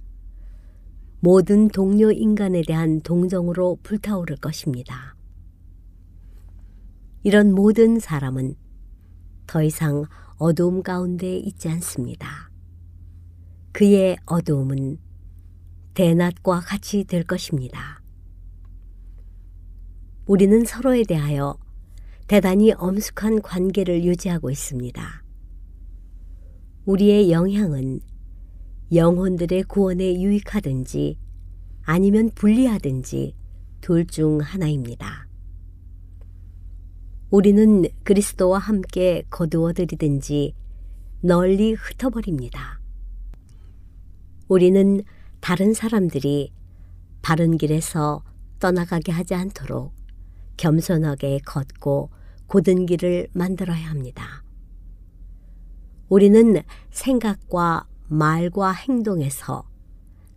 [1.21, 5.17] 모든 동료 인간에 대한 동정으로 불타오를 것입니다.
[7.23, 8.55] 이런 모든 사람은
[9.47, 10.05] 더 이상
[10.37, 12.51] 어두움 가운데 있지 않습니다.
[13.73, 14.99] 그의 어두움은
[15.99, 18.01] 대낮과 같이 될 것입니다.
[20.27, 21.59] 우리는 서로에 대하여
[22.29, 25.25] 대단히 엄숙한 관계를 유지하고 있습니다.
[26.85, 27.99] 우리의 영향은
[28.95, 31.19] 영혼들의 구원에 유익하든지
[31.83, 33.35] 아니면 불리하든지
[33.81, 35.27] 둘 중 하나입니다.
[37.31, 40.55] 우리는 그리스도와 함께 거두어들이든지
[41.23, 42.81] 널리 흩어버립니다.
[44.47, 45.03] 우리는
[45.41, 46.53] 다른 사람들이
[47.23, 48.23] 바른 길에서
[48.59, 49.93] 떠나가게 하지 않도록
[50.57, 52.11] 겸손하게 걷고
[52.47, 54.43] 고든 길을 만들어야 합니다.
[56.09, 59.69] 우리는 생각과 말과 행동에서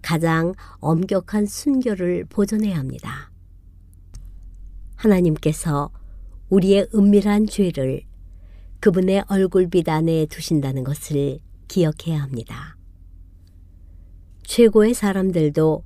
[0.02, 3.32] 가장 엄격한 순결을 보존해야 합니다.
[4.96, 5.90] 하나님께서
[6.50, 8.04] 우리의 은밀한 죄를
[8.82, 12.76] 그분의 얼굴 빛 안에 두신다는 것을 기억해야 합니다.
[14.52, 15.82] 최고의 사람들도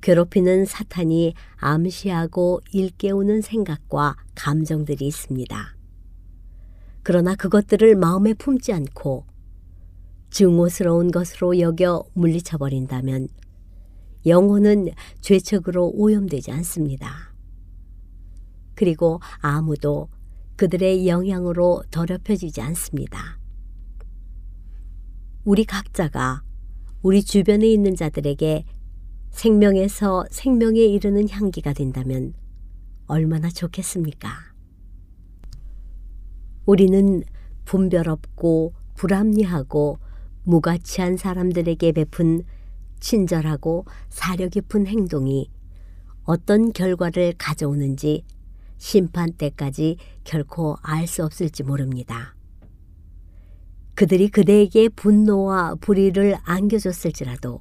[0.00, 5.76] 괴롭히는 사탄이 암시하고 일깨우는 생각과 감정들이 있습니다.
[7.04, 9.26] 그러나 그것들을 마음에 품지 않고
[10.30, 13.28] 증오스러운 것으로 여겨 물리쳐버린다면
[14.26, 14.88] 영혼은
[15.20, 17.32] 죄책으로 오염되지 않습니다.
[18.74, 20.08] 그리고 아무도
[20.56, 23.38] 그들의 영향으로 더럽혀지지 않습니다.
[25.44, 26.42] 우리 각자가
[27.02, 28.64] 우리 주변에 있는 자들에게
[29.30, 32.34] 생명에서 생명에 이르는 향기가 된다면
[33.06, 34.28] 얼마나 좋겠습니까?
[36.66, 37.22] 우리는
[37.64, 39.98] 분별 없고 불합리하고
[40.44, 42.44] 무가치한 사람들에게 베푼
[43.00, 45.50] 친절하고 사려 깊은 행동이
[46.24, 48.24] 어떤 결과를 가져오는지
[48.76, 52.34] 심판 때까지 결코 알 수 없을지 모릅니다.
[54.00, 57.60] 그들이 그대에게 분노와 불의를 안겨줬을지라도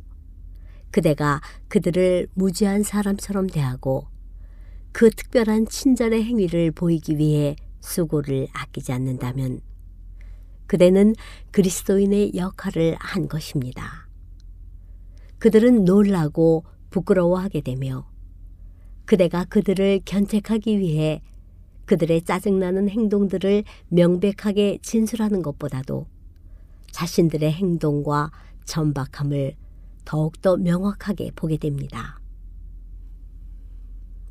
[0.89, 4.07] 그대가 그들을 무지한 사람처럼 대하고
[4.93, 9.59] 그 특별한 친절의 행위를 보이기 위해 수고를 아끼지 않는다면
[10.65, 11.13] 그대는
[11.51, 14.07] 그리스도인의 역할을 한 것입니다.
[15.39, 18.09] 그들은 놀라고 부끄러워하게 되며
[19.03, 21.21] 그대가 그들을 견책하기 위해
[21.83, 26.07] 그들의 짜증나는 행동들을 명백하게 진술하는 것보다도
[26.91, 28.31] 자신들의 행동과
[28.65, 29.55] 천박함을
[30.05, 32.19] 더욱더 명확하게 보게 됩니다.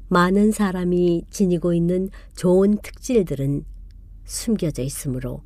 [0.08, 3.64] 많은 사람이 지니고 있는 좋은 특질들은
[4.24, 5.42] 숨겨져 있으므로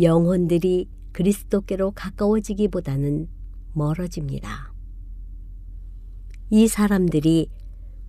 [0.00, 3.28] 영혼들이 그리스도께로 가까워지기보다는
[3.72, 4.72] 멀어집니다.
[6.50, 7.50] 이 사람들이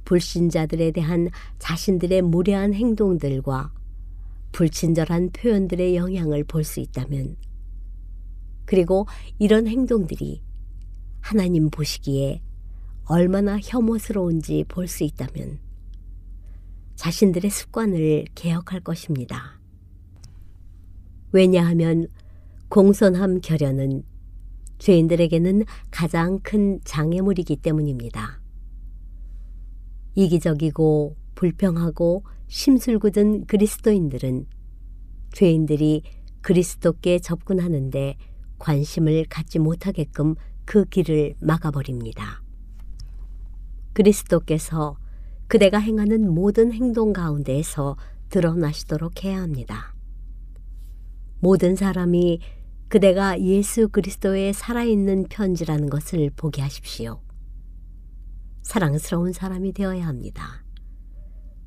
[0.04, 3.74] 불신자들에 대한 자신들의 무례한 행동들과
[4.52, 7.36] 불친절한 표현들의 영향을 볼 수 있다면,
[8.68, 9.08] 그리고
[9.40, 10.44] 이런 행동들이
[11.22, 12.42] 하나님 보시기에
[13.06, 15.60] 얼마나 혐오스러운지 볼 수 있다면,
[16.96, 19.60] 자신들의 습관을 개혁할 것입니다.
[21.32, 22.08] 왜냐하면
[22.70, 24.04] 공손함 결연은
[24.80, 28.42] 죄인들에게는 가장 큰 장애물이기 때문입니다.
[30.16, 34.46] 이기적이고 불평하고 심술궂은 그리스도인들은
[35.34, 36.02] 죄인들이
[36.42, 38.18] 그리스도께 접근하는데
[38.60, 42.42] 관심을 갖지 못하게끔 그 길을 막아버립니다.
[43.94, 44.98] 그리스도께서
[45.48, 47.98] 그대가 행하는 모든 행동 가운데에서
[48.30, 49.96] 드러나시도록 해야 합니다.
[51.40, 52.42] 모든 사람이
[52.90, 57.22] 그대가 예수 그리스도의 살아있는 편지라는 것을 보게 하십시오.
[58.62, 60.64] 사랑스러운 사람이 되어야 합니다.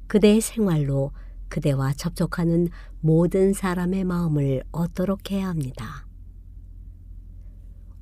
[0.07, 1.13] 그대의 생활로
[1.49, 2.69] 그대와 접촉하는
[3.01, 6.07] 모든 사람의 마음을 얻도록 해야 합니다.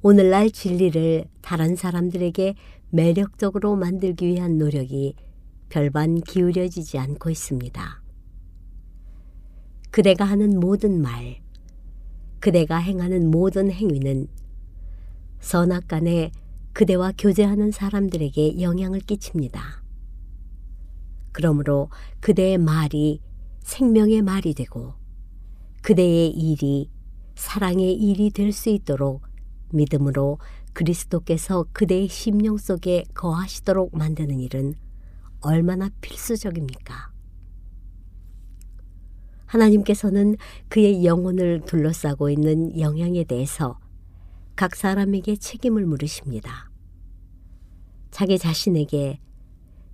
[0.01, 2.55] 오늘날 진리를 다른 사람들에게
[2.91, 5.17] 매력적으로 만들기 위한 노력이
[5.69, 8.03] 별반 기울여지지 않고 있습니다.
[9.91, 11.41] 그대가 하는 모든 말,
[12.39, 14.29] 그대가 행하는 모든 행위는
[15.41, 16.31] 선악 간에
[16.75, 19.83] 그대와 교제하는 사람들에게 영향을 끼칩니다.
[21.33, 23.21] 그러므로 그대의 말이
[23.61, 24.95] 생명의 말이 되고
[25.83, 26.89] 그대의 일이
[27.35, 29.28] 사랑의 일이 될 수 있도록
[29.73, 30.39] 믿음으로
[30.73, 34.75] 그리스도께서 그대의 심령 속에 거하시도록 만드는 일은
[35.41, 37.13] 얼마나 필수적입니까?
[39.47, 40.37] 하나님께서는
[40.69, 43.79] 그의 영혼을 둘러싸고 있는 영향에 대해서
[44.57, 46.71] 각 사람에게 책임을 물으십니다.
[48.11, 49.21] 자기 자신에게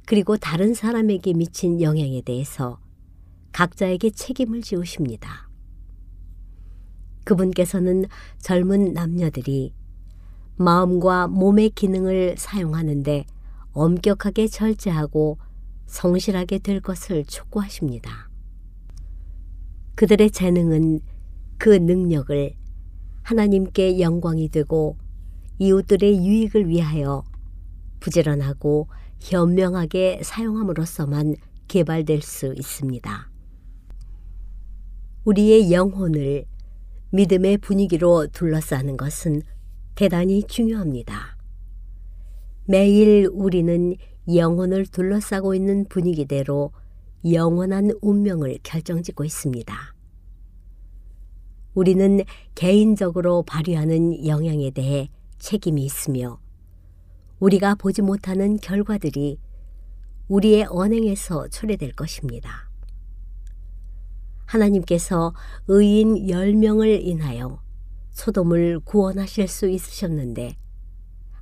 [0.07, 2.79] 그리고 다른 사람에게 미친 영향에 대해서
[3.53, 5.44] 각자에게 책임을 지우십니다.
[7.25, 8.05] 그분께서는
[8.39, 9.75] 젊은 남녀들이
[10.57, 13.25] 마음과 몸의 기능을 사용하는데
[13.73, 15.39] 엄격하게 절제하고
[15.87, 18.31] 성실하게 될 것을 촉구하십니다.
[19.97, 21.01] 그들의 재능은
[21.59, 22.55] 그 능력을
[23.23, 24.97] 하나님께 영광이 되고
[25.59, 27.25] 이웃들의 유익을 위하여
[28.01, 28.89] 부지런하고
[29.21, 31.37] 현명하게 사용함으로써만
[31.69, 33.31] 개발될 수 있습니다.
[35.25, 36.45] 우리의 영혼을
[37.15, 39.43] 믿음의 분위기로 둘러싸는 것은
[39.95, 41.37] 대단히 중요합니다.
[42.65, 43.95] 매일 우리는
[44.35, 46.73] 영혼을 둘러싸고 있는 분위기대로
[47.31, 49.95] 영원한 운명을 결정짓고 있습니다.
[51.75, 52.21] 우리는
[52.57, 56.41] 개인적으로 발휘하는 영향에 대해 책임이 있으며
[57.39, 59.39] 우리가 보지 못하는 결과들이
[60.27, 62.74] 우리의 언행에서 초래될 것입니다.
[64.47, 65.35] 하나님께서
[65.69, 67.63] 의인 10명을 인하여
[68.13, 70.57] 소돔을 구원하실 수 있으셨는데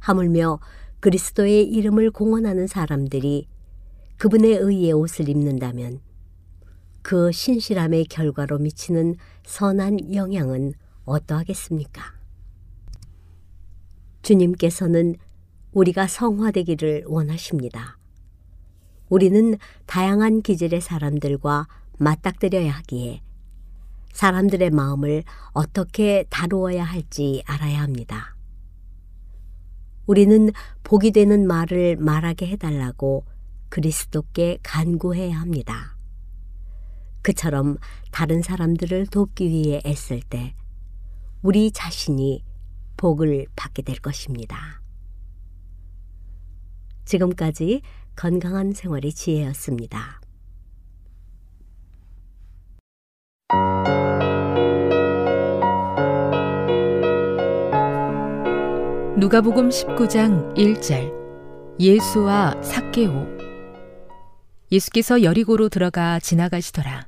[0.01, 0.61] 하물며
[1.01, 3.49] 그리스도의 이름을 공언하는 사람들이
[4.17, 6.01] 그분의 의의 옷을 입는다면
[7.03, 12.03] 그 신실함의 결과로 미치는 선한 영향은 어떠하겠습니까?
[14.23, 15.17] 주님께서는
[15.73, 17.99] 우리가 성화되기를 원하십니다.
[19.09, 21.67] 우리는 다양한 기질의 사람들과
[22.03, 23.23] 맞닥뜨려야 하기에
[24.13, 28.37] 사람들의 마음을 어떻게 다루어야 할지 알아야 합니다.
[30.07, 30.51] 우리는
[30.83, 33.25] 복이 되는 말을 말하게 해달라고
[33.69, 35.97] 그리스도께 간구해야 합니다.
[37.23, 37.79] 그처럼
[38.11, 40.55] 다른 사람들을 돕기 위해 애쓸 때
[41.41, 42.45] 우리 자신이
[42.97, 44.83] 복을 받게 될 것입니다.
[47.05, 47.83] 지금까지
[48.15, 50.22] 건강한 생활의 지혜였습니다.
[59.23, 63.29] 누가복음 19장 1절 예수와 삭개오
[64.73, 67.07] 예수께서 여리고로 들어가 지나가시더라.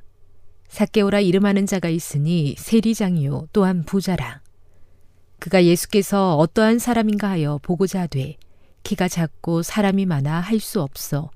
[0.69, 4.39] 삭개오라 이름하는 자가 있으니 세리장이요 또한 부자라.
[5.39, 8.37] 그가 예수께서 어떠한 사람인가 하여 보고자 하되
[8.83, 11.31] 키가 작고 사람이 많아 할 수 없어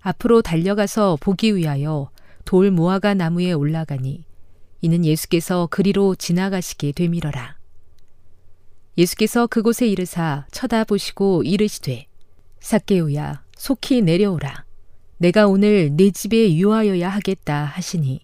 [0.00, 2.08] 앞으로 달려가서 보기 위하여
[2.46, 4.24] 돌 무화과 나무에 올라가니
[4.80, 7.62] 이는 예수께서 그리로 지나가시게 되밀어라.
[8.96, 12.06] 예수께서 그곳에 이르사 쳐다보시고 이르시되
[12.60, 14.64] 삭개오야 속히 내려오라.
[15.18, 18.20] 내가 오늘 내 집에 유하여야 하겠다 하시니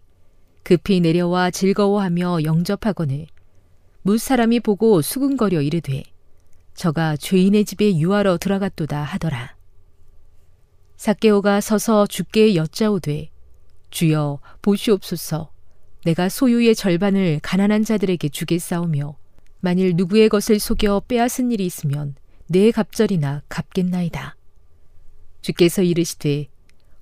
[0.62, 3.26] 급히 내려와 즐거워하며 영접하거늘.
[4.03, 6.05] 무사람이 보고 수근거려 이르되
[6.74, 9.57] 저가 죄인의 집에 유하러 들어갔도다 하더라.
[10.97, 13.30] 삭개오가 서서 주께 여짜오되
[13.90, 15.51] 주여 보시옵소서.
[16.05, 19.19] 내가 소유의 절반을 가난한 자들에게 주겠사오며
[19.61, 22.14] 만일 누구의 것을 속여 빼앗은 일이 있으면
[22.46, 24.36] 내 갑절이나 갚겠나이다.
[25.42, 26.48] 주께서 이르시되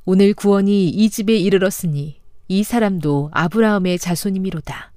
[0.04, 4.92] 오늘 구원이 이 집에 이르렀으니 이 사람도 아브라함의 자손이미로다.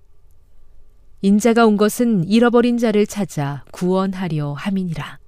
[1.22, 5.20] 인자가 온 것은 잃어버린 자를 찾아 구원하려 함이니라.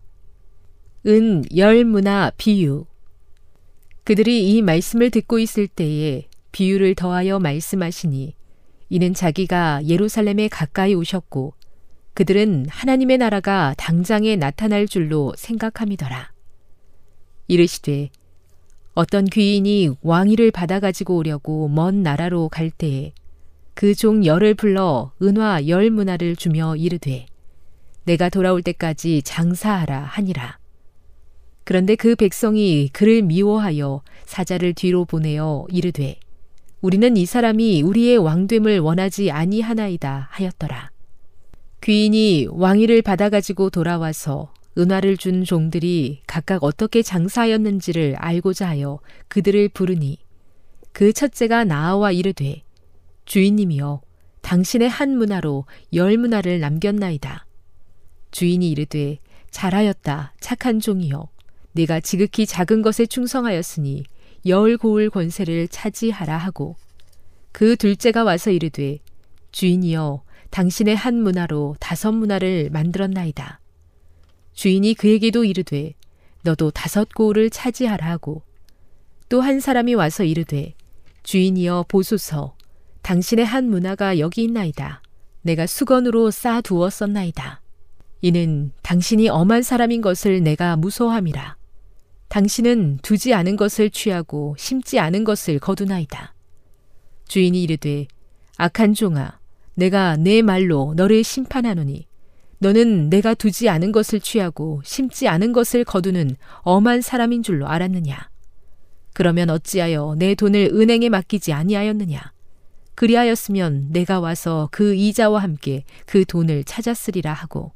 [1.06, 2.86] 은 열문화 비유
[4.04, 8.36] 그들이 이 말씀을 듣고 있을 때에 비유를 더하여 말씀하시니
[8.90, 11.54] 이는 자기가 예루살렘에 가까이 오셨고
[12.14, 16.32] 그들은 하나님의 나라가 당장에 나타날 줄로 생각함이더라.
[17.48, 18.10] 이르시되
[18.94, 23.14] 어떤 귀인이 왕위를 받아 가지고 오려고 먼 나라로 갈 때에
[23.74, 27.26] 그 종 열을 불러 은화 열 문화를 주며 이르되
[28.06, 30.60] 내가 돌아올 때까지 장사하라 하니라.
[31.64, 36.20] 그런데 그 백성이 그를 미워하여 사자를 뒤로 보내어 이르되
[36.82, 40.93] 우리는 이 사람이 우리의 왕됨을 원하지 아니하나이다 하였더라.
[41.84, 50.18] 귀인이 왕위를 받아가지고 돌아와서 은화를 준 종들이 각각 어떻게 장사하였는지를 알고자 하여 그들을 부르니
[50.94, 52.64] 그 첫째가 나아와 이르되
[53.26, 54.02] 주인님이여
[54.42, 57.46] 당신의 한 문화로 열 문화를 남겼나이다.
[58.32, 59.20] 주인이 이르되
[59.52, 61.28] 잘하였다 착한 종이여
[61.74, 64.06] 네가 지극히 작은 것에 충성하였으니
[64.46, 66.78] 열 고을 권세를 차지하라 하고
[67.52, 69.00] 그 둘째가 와서 이르되
[69.52, 70.24] 주인이여
[70.54, 73.60] 당신의 한 문화로 다섯 문화를 만들었나이다.
[74.54, 75.96] 주인이 그에게도 이르되
[76.44, 78.44] 너도 다섯 고을을 차지하라 하고
[79.30, 80.76] 또 한 사람이 와서 이르되
[81.24, 82.56] 주인이여 보소서
[83.02, 85.02] 당신의 한 문화가 여기 있나이다.
[85.42, 87.60] 내가 수건으로 쌓아 두었었나이다.
[88.22, 91.58] 이는 당신이 엄한 사람인 것을 내가 무서함이라.
[92.28, 96.36] 당신은 두지 않은 것을 취하고 심지 않은 것을 거두나이다.
[97.28, 98.06] 주인이 이르되
[98.58, 99.40] 악한 종아
[99.76, 102.08] 내가 내 말로 너를 심판하노니
[102.60, 108.30] 너는 내가 두지 않은 것을 취하고 심지 않은 것을 거두는 엄한 사람인 줄로 알았느냐?
[109.14, 112.32] 그러면 어찌하여 내 돈을 은행에 맡기지 아니하였느냐?
[112.96, 117.74] 그리하였으면 내가 와서 그 이자와 함께 그 돈을 찾았으리라 하고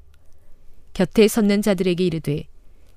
[0.93, 2.47] 곁에 섰는 자들에게 이르되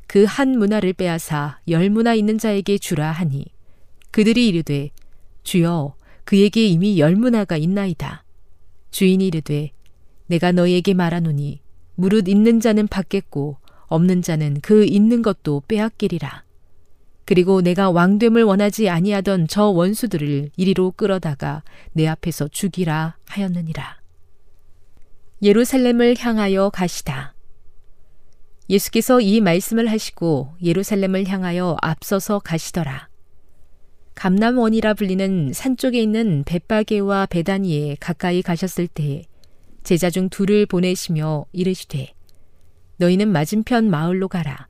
[0.07, 3.44] 그 한 문화를 빼앗아 열 문화 있는 자에게 주라 하니
[4.11, 4.90] 그들이 이르되
[5.44, 5.94] 주여
[6.24, 8.24] 그에게 이미 열 문화가 있나이다.
[8.91, 9.72] 주인이 이르되
[10.26, 11.61] 내가 너희에게 말하노니
[11.97, 16.45] 무릇 있는 자는 받겠고 없는 자는 그 있는 것도 빼앗기리라.
[17.24, 21.62] 그리고 내가 왕됨을 원하지 아니하던 저 원수들을 이리로 끌어다가
[21.93, 24.01] 내 앞에서 죽이라 하였느니라.
[25.43, 27.34] 예루살렘을 향하여 가시다.
[28.68, 33.09] 예수께서 이 말씀을 하시고 예루살렘을 향하여 앞서서 가시더라.
[34.14, 39.24] 감남원이라 불리는 산 쪽에 있는 벳바게와 베다니에 가까이 가셨을 때에
[39.82, 42.12] 제자 중 둘을 보내시며 이르시되
[42.98, 44.68] 너희는 맞은편 마을로 가라.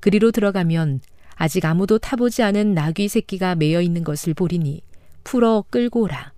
[0.00, 1.00] 그리로 들어가면
[1.36, 4.82] 아직 아무도 타보지 않은 나귀 새끼가 매여 있는 것을 보리니
[5.22, 6.32] 풀어 끌고 오라.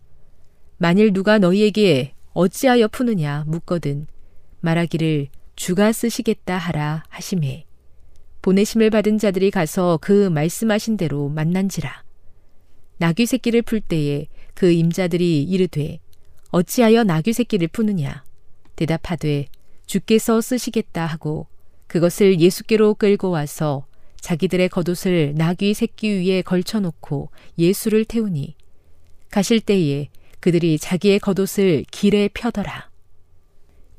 [0.76, 4.06] 만일 누가 너희에게 어찌하여 푸느냐 묻거든
[4.60, 7.66] 말하기를 주가 쓰시겠다 하라 하심해
[8.42, 12.02] 보내심을 받은 자들이 가서 그 말씀하신 대로 만난지라
[13.00, 16.00] 나귀 새끼를 풀 때에 그 임자들이 이르되
[16.50, 18.22] 어찌하여 나귀 새끼를 푸느냐
[18.76, 19.46] 대답하되
[19.86, 21.46] 주께서 쓰시겠다 하고
[21.86, 23.86] 그것을 예수께로 끌고 와서
[24.20, 28.54] 자기들의 겉옷을 나귀 새끼 위에 걸쳐놓고 예수를 태우니
[29.30, 32.90] 가실 때에 그들이 자기의 겉옷을 길에 펴더라.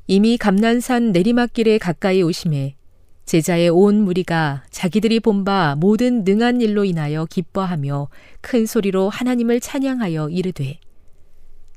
[0.06, 2.76] 이미 감난산 내리막길에 가까이 오심에
[3.24, 8.08] 제자의 온 무리가 자기들이 본바 모든 능한 일로 인하여 기뻐하며
[8.40, 10.78] 큰 소리로 하나님을 찬양하여 이르되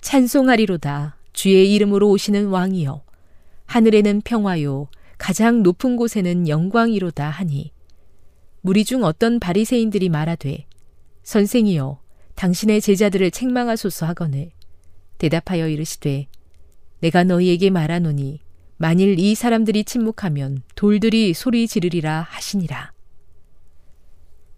[0.02, 1.18] 찬송하리로다.
[1.34, 3.04] 주의 이름으로 오시는 왕이여.
[3.66, 4.88] 하늘에는 평화요
[5.18, 7.72] 가장 높은 곳에는 영광이로다 하니.
[8.62, 10.66] 무리 중 어떤 바리새인들이 말하되
[11.24, 12.00] 선생이여
[12.36, 14.52] 당신의 제자들을 책망하소서 하거늘.
[15.18, 16.28] 대답하여 이르시되
[17.00, 18.42] 내가 너희에게 말하노니
[18.78, 22.92] 만일 이 사람들이 침묵하면 돌들이 소리 지르리라 하시니라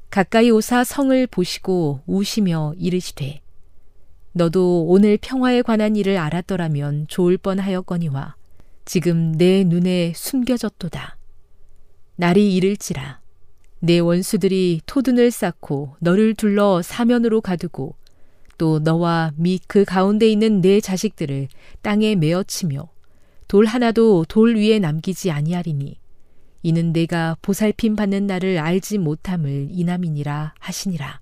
[0.09, 3.41] 가까이 오사 성을 보시고 우시며 이르시되
[4.38, 8.36] 너도 오늘 평화에 관한 일을 알았더라면 좋을 뻔하였거니와
[8.86, 11.18] 지금 내 눈에 숨겨졌도다.
[12.15, 13.20] 날이 이를지라
[13.80, 17.95] 내 원수들이 토둔을 쌓고 너를 둘러 사면으로 가두고
[18.57, 21.47] 또 너와 및 그 가운데 있는 내 자식들을
[21.82, 22.89] 땅에 메어치며
[23.48, 26.00] 돌 하나도 돌 위에 남기지 아니하리니
[26.64, 31.22] 이는 내가 보살핌 받는 날을 알지 못함을 이남이니라 하시니라.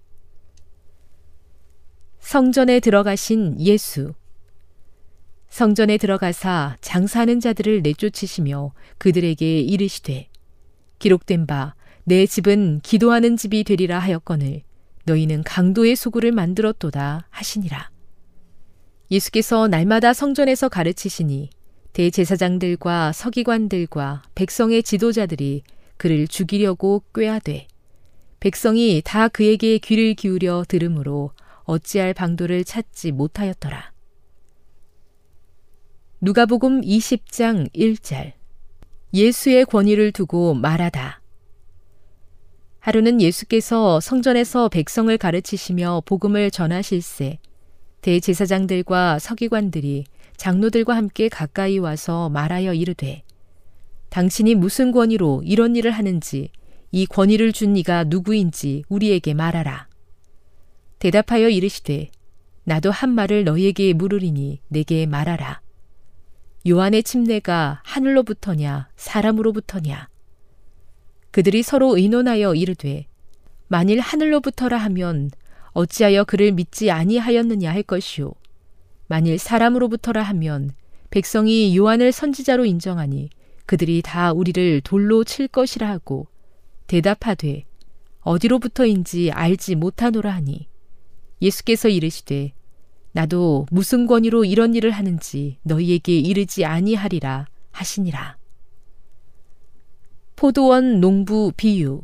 [2.19, 4.13] 성전에 들어가신 예수.
[5.49, 10.30] 성전에 들어가사 장사하는 자들을 내쫓으시며 그들에게 이르시되
[10.99, 11.76] 기록된 바
[12.07, 14.61] 내 집은 기도하는 집이 되리라 하였거늘
[15.05, 17.89] 너희는 강도의 소굴을 만들었도다 하시니라.
[19.09, 21.49] 예수께서 날마다 성전에서 가르치시니
[21.95, 25.63] 대제사장들과 서기관들과 백성의 지도자들이
[25.95, 27.67] 그를 죽이려고 꾀하되
[28.41, 31.31] 백성이 다 그에게 귀를 기울여 들으므로
[31.63, 33.93] 어찌할 방도를 찾지 못하였더라.
[36.19, 38.33] 누가복음 20장 1절
[39.13, 41.21] 예수의 권위를 두고 말하다.
[42.79, 47.39] 하루는 예수께서 성전에서 백성을 가르치시며 복음을 전하실세
[48.01, 50.03] 대제사장들과 서기관들이
[50.38, 53.23] 장로들과 함께 가까이 와서 말하여 이르되
[54.09, 56.49] 당신이 무슨 권위로 이런 일을 하는지
[56.91, 59.88] 이 권위를 준 이가 누구인지 우리에게 말하라.
[60.99, 62.09] 대답하여 이르시되
[62.63, 65.61] 나도 한 말을 너희에게 물으리니 내게 말하라.
[66.67, 70.09] 요한의 침례가 하늘로부터냐 사람으로부터냐
[71.29, 73.05] 그들이 서로 의논하여 이르되
[73.67, 75.29] 만일 하늘로부터라 하면
[75.73, 78.31] 어찌하여 그를 믿지 아니하였느냐 할 것이요
[79.07, 80.71] 만일 사람으로부터라 하면
[81.09, 83.29] 백성이 요한을 선지자로 인정하니
[83.65, 86.27] 그들이 다 우리를 돌로 칠 것이라 하고
[86.87, 87.65] 대답하되
[88.21, 90.67] 어디로부터인지 알지 못하노라 하니
[91.41, 92.53] 예수께서 이르시되
[93.11, 98.37] 나도 무슨 권위로 이런 일을 하는지 너희에게 이르지 아니하리라 하시니라.
[100.35, 102.01] 포도원 농부 비유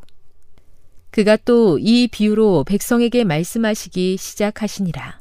[1.09, 5.20] 그가 또 이 비유로 백성에게 말씀하시기 시작하시니라.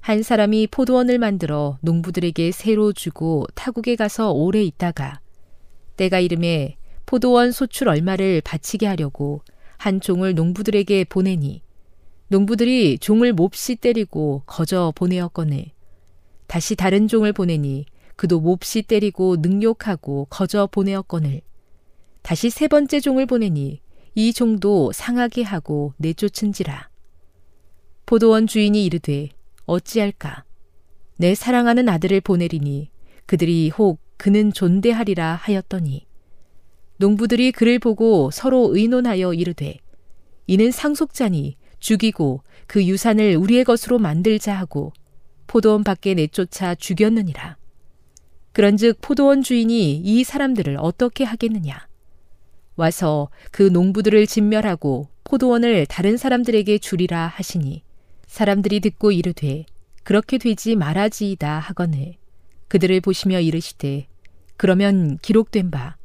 [0.00, 5.20] 한 사람이 포도원을 만들어 농부들에게 새로 주고 타국에 가서 오래 있다가
[5.96, 9.42] 때가 이름에 포도원 소출 얼마를 바치게 하려고
[9.76, 11.62] 한 종을 농부들에게 보내니
[12.28, 15.66] 농부들이 종을 몹시 때리고 거저 보내었거늘.
[16.46, 17.86] 다시 다른 종을 보내니
[18.16, 21.40] 그도 몹시 때리고 능욕하고 거저 보내었거늘.
[22.20, 23.80] 다시 세 번째 종을 보내니
[24.14, 26.90] 이 종도 상하게 하고 내쫓은지라.
[28.04, 29.30] 포도원 주인이 이르되
[29.68, 30.44] 어찌할까
[31.16, 32.90] 내 사랑하는 아들을 보내리니
[33.26, 36.06] 그들이 혹 그는 존대하리라 하였더니
[36.96, 39.78] 농부들이 그를 보고 서로 의논하여 이르되
[40.48, 44.92] 이는 상속자니 죽이고 그 유산을 우리의 것으로 만들자 하고
[45.46, 47.56] 포도원 밖에 내쫓아 죽였느니라.
[48.52, 51.86] 그런즉 포도원 주인이 이 사람들을 어떻게 하겠느냐?
[52.76, 57.82] 와서 그 농부들을 진멸하고 포도원을 다른 사람들에게 주리라 하시니
[58.28, 59.64] 사람들이 듣고 이르되
[60.04, 62.14] 그렇게 되지 말아지이다 하거늘
[62.68, 64.06] 그들을 보시며 이르시되
[64.56, 65.96] 그러면 기록된 바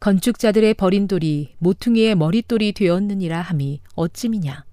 [0.00, 4.64] 건축자들의 버린 돌이 모퉁이의 머릿돌이 되었느니라 함이 어찌미냐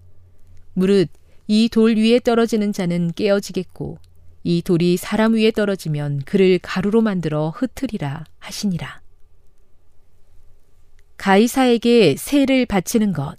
[0.74, 1.10] 무릇
[1.48, 4.00] 이 돌 위에 떨어지는 자는 깨어지겠고
[4.44, 9.02] 이 돌이 사람 위에 떨어지면 그를 가루로 만들어 흩으리라 하시니라.
[11.18, 13.38] 가이사에게 세를 바치는 것.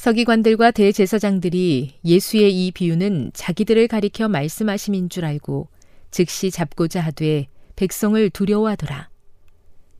[0.00, 5.68] 서기관들과 대제사장들이 예수의 이 비유는 자기들을 가리켜 말씀하심인 줄 알고
[6.10, 9.10] 즉시 잡고자 하되 백성을 두려워하더라.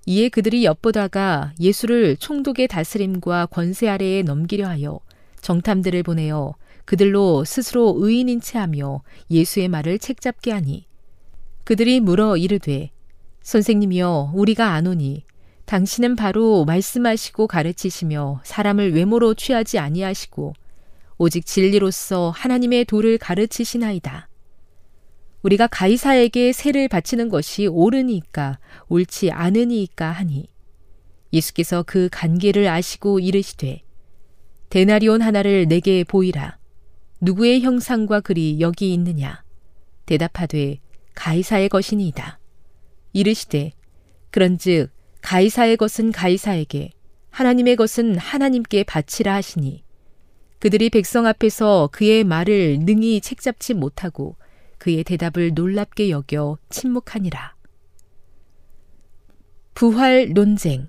[0.06, 5.00] 이에 그들이 엿보다가 예수를 총독의 다스림과 권세 아래에 넘기려 하여
[5.42, 6.54] 정탐들을 보내어
[6.86, 10.86] 그들로 스스로 의인인 체하며 예수의 말을 책잡게 하니
[11.64, 12.88] 그들이 물어 이르되
[13.42, 15.24] 선생님이여 우리가 아노니
[15.70, 20.54] 당신은 바로 말씀하시고 가르치시며 사람을 외모로 취하지 아니하시고
[21.16, 24.28] 오직 진리로서 하나님의 도를 가르치시나이다.
[25.42, 28.58] 우리가 가이사에게 세를 바치는 것이 옳으니까
[28.88, 30.48] 옳지 않으니까 하니
[31.32, 33.82] 예수께서 그 관계를 아시고 이르시되
[34.70, 36.58] 데나리온 하나를 내게 보이라.
[37.20, 39.44] 누구의 형상과 글이 여기 있느냐?
[40.06, 40.80] 대답하되
[41.14, 42.40] 가이사의 것이니이다.
[43.12, 43.70] 이르시되
[44.32, 44.90] 그런즉
[45.22, 46.90] 가이사의 것은 가이사에게
[47.30, 49.84] 하나님의 것은 하나님께 바치라 하시니
[50.58, 54.36] 그들이 백성 앞에서 그의 말을 능히 책잡지 못하고
[54.78, 57.54] 그의 대답을 놀랍게 여겨 침묵하니라.
[59.74, 60.88] 부활 논쟁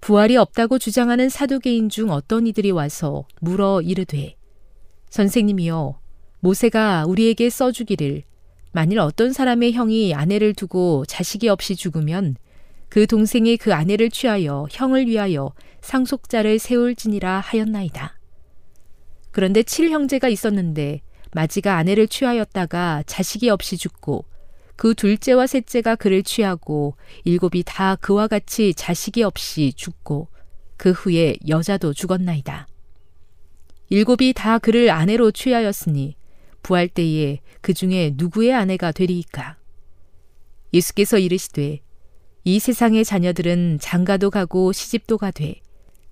[0.00, 4.36] 부활이 없다고 주장하는 사두개인 중 어떤 이들이 와서 물어 이르되
[5.10, 5.98] 선생님이여
[6.40, 8.22] 모세가 우리에게 써주기를
[8.70, 12.36] 만일 어떤 사람의 형이 아내를 두고 자식이 없이 죽으면
[12.88, 18.18] 그 동생이 그 아내를 취하여 형을 위하여 상속자를 세울지니라 하였나이다.
[19.30, 24.24] 그런데 칠 형제가 있었는데 마지가 아내를 취하였다가 자식이 없이 죽고
[24.76, 30.28] 그 둘째와 셋째가 그를 취하고 일곱이 다 그와 같이 자식이 없이 죽고
[30.76, 32.66] 그 후에 여자도 죽었나이다.
[33.88, 36.16] 일곱이 다 그를 아내로 취하였으니
[36.62, 39.56] 부활 때에 그 중에 누구의 아내가 되리이까?
[40.74, 41.80] 예수께서 이르시되
[42.48, 45.56] 이 세상의 자녀들은 장가도 가고 시집도 가되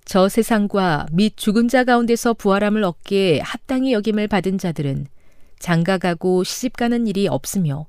[0.03, 5.07] 저 세상과 및 죽은 자 가운데서 부활함을 얻기에 합당히 여김을 받은 자들은
[5.59, 7.85] 장가 가고 시집 가는 일이 없으며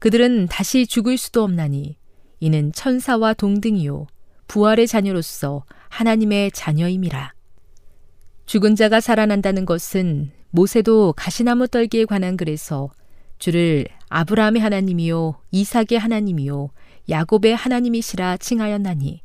[0.00, 1.96] 그들은 다시 죽을 수도 없나니
[2.40, 4.08] 이는 천사와 동등이요
[4.48, 7.32] 부활의 자녀로서 하나님의 자녀임이라.
[8.46, 12.90] 죽은 자가 살아난다는 것은 모세도 가시나무 떨기에 관한 글에서
[13.38, 16.70] 주를 아브라함의 하나님이요 이삭의 하나님이요
[17.08, 19.22] 야곱의 하나님이시라 칭하였나니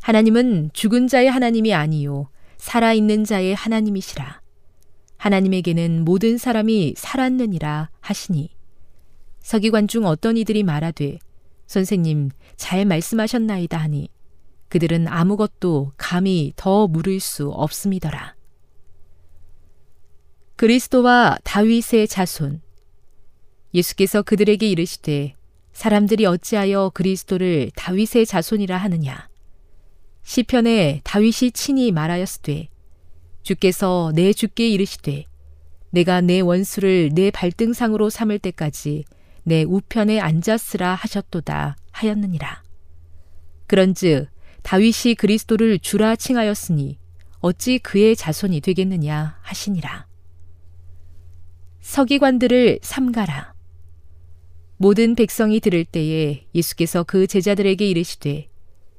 [0.00, 4.40] 하나님은 죽은 자의 하나님이 아니요 살아있는 자의 하나님이시라.
[5.16, 8.50] 하나님에게는 모든 사람이 살았느니라 하시니
[9.40, 11.18] 서기관 중 어떤 이들이 말하되
[11.66, 14.08] 선생님 잘 말씀하셨나이다 하니
[14.68, 18.34] 그들은 아무것도 감히 더 물을 수 없음이더라.
[20.56, 22.62] 그리스도와 다윗의 자손
[23.74, 25.34] 예수께서 그들에게 이르시되
[25.72, 29.28] 사람들이 어찌하여 그리스도를 다윗의 자손이라 하느냐
[30.22, 32.68] 시편에 다윗이 친히 말하였으되
[33.42, 35.26] 주께서 내 주께 이르시되
[35.90, 39.04] 내가 내 원수를 내 발등상으로 삼을 때까지
[39.44, 42.62] 내 우편에 앉았으라 하셨도다 하였느니라.
[43.66, 44.28] 그런즉
[44.62, 46.98] 다윗이 그리스도를 주라 칭하였으니
[47.40, 50.06] 어찌 그의 자손이 되겠느냐 하시니라.
[51.80, 53.51] 서기관들을 삼가라.
[54.82, 58.48] 모든 백성이 들을 때에 예수께서 그 제자들에게 이르시되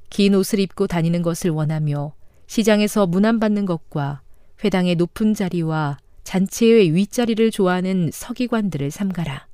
[0.09, 2.13] 긴 옷을 입고 다니는 것을 원하며
[2.47, 4.21] 시장에서 문안받는 것과
[4.63, 9.45] 회당의 높은 자리와 잔치의 윗자리를 좋아하는 서기관들을 삼가라.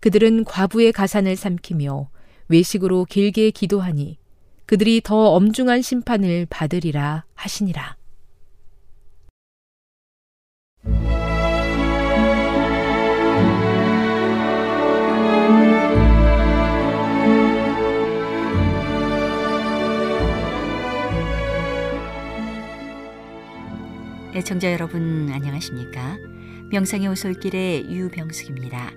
[0.00, 2.08] 그들은 과부의 가산을 삼키며
[2.48, 4.16] 외식으로 길게 기도하니
[4.64, 7.98] 그들이 더 엄중한 심판을 받으리라 하시니라.
[24.36, 26.18] 애청자 여러분 안녕하십니까?
[26.70, 28.92] 명상의 오솔길의 유병숙입니다.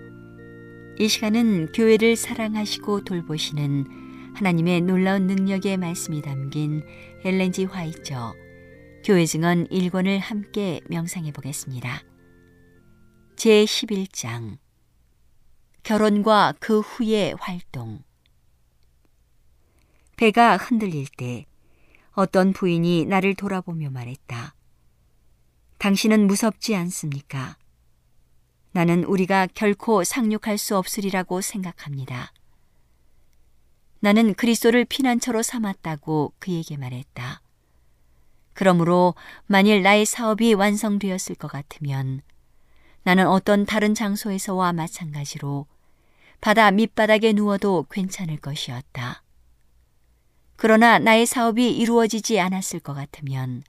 [0.99, 6.83] 이 시간은 교회를 사랑하시고 돌보시는 하나님의 놀라운 능력의 말씀이 담긴
[7.23, 8.33] 엘렌지 화이처
[9.05, 12.03] 교회 증언 1권을 함께 명상해 보겠습니다.
[13.37, 14.57] 제 11장
[15.83, 18.03] 결혼과 그 후의 활동
[20.17, 21.45] 배가 흔들릴 때
[22.11, 24.58] 어떤 부인이 나를 돌아보며 말했다.
[25.79, 27.55] 당신은 무섭지 않습니까?
[28.73, 32.33] 나는 우리가 결코 상륙할 수 없으리라고 생각합니다.
[34.01, 37.41] 나는 그리스도를 피난처로 삼았다고 그에게 말했다.
[38.51, 39.15] 그러므로
[39.45, 42.23] 만일 나의 사업이 완성되었을 것 같으면
[43.03, 45.65] 나는 어떤 다른 장소에서와 마찬가지로
[46.41, 49.23] 바다 밑바닥에 누워도 괜찮을 것이었다.
[50.57, 53.63] 그러나 나의 사업이 이루어지지 않았을 것 같으면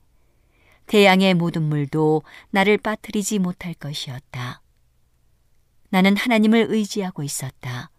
[0.91, 4.61] 대양의 모든 물도 나를 빠뜨리지 못할 것이었다.
[5.87, 7.91] 나는 하나님을 의지하고 있었다.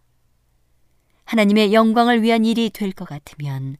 [1.25, 3.77] 하나님의 영광을 위한 일이 될 것 같으면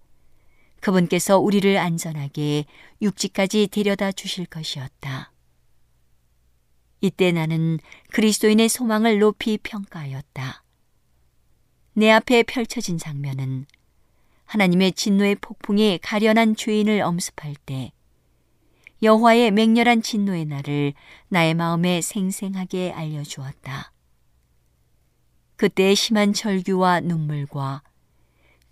[0.80, 2.66] 그분께서 우리를 안전하게
[3.04, 5.32] 육지까지 데려다 주실 것이었다.
[7.00, 7.78] 이때 나는
[8.14, 10.64] 그리스도인의 소망을 높이 평가하였다.
[11.94, 13.68] 내 앞에 펼쳐진 장면은
[14.46, 17.92] 하나님의 진노의 폭풍이 가련한 죄인을 엄습할 때
[19.04, 20.94] 여호와의 맹렬한 진노의 날을
[21.28, 23.92] 나의 마음에 생생하게 알려주었다.
[25.58, 27.84] 그때 심한 절규와 눈물과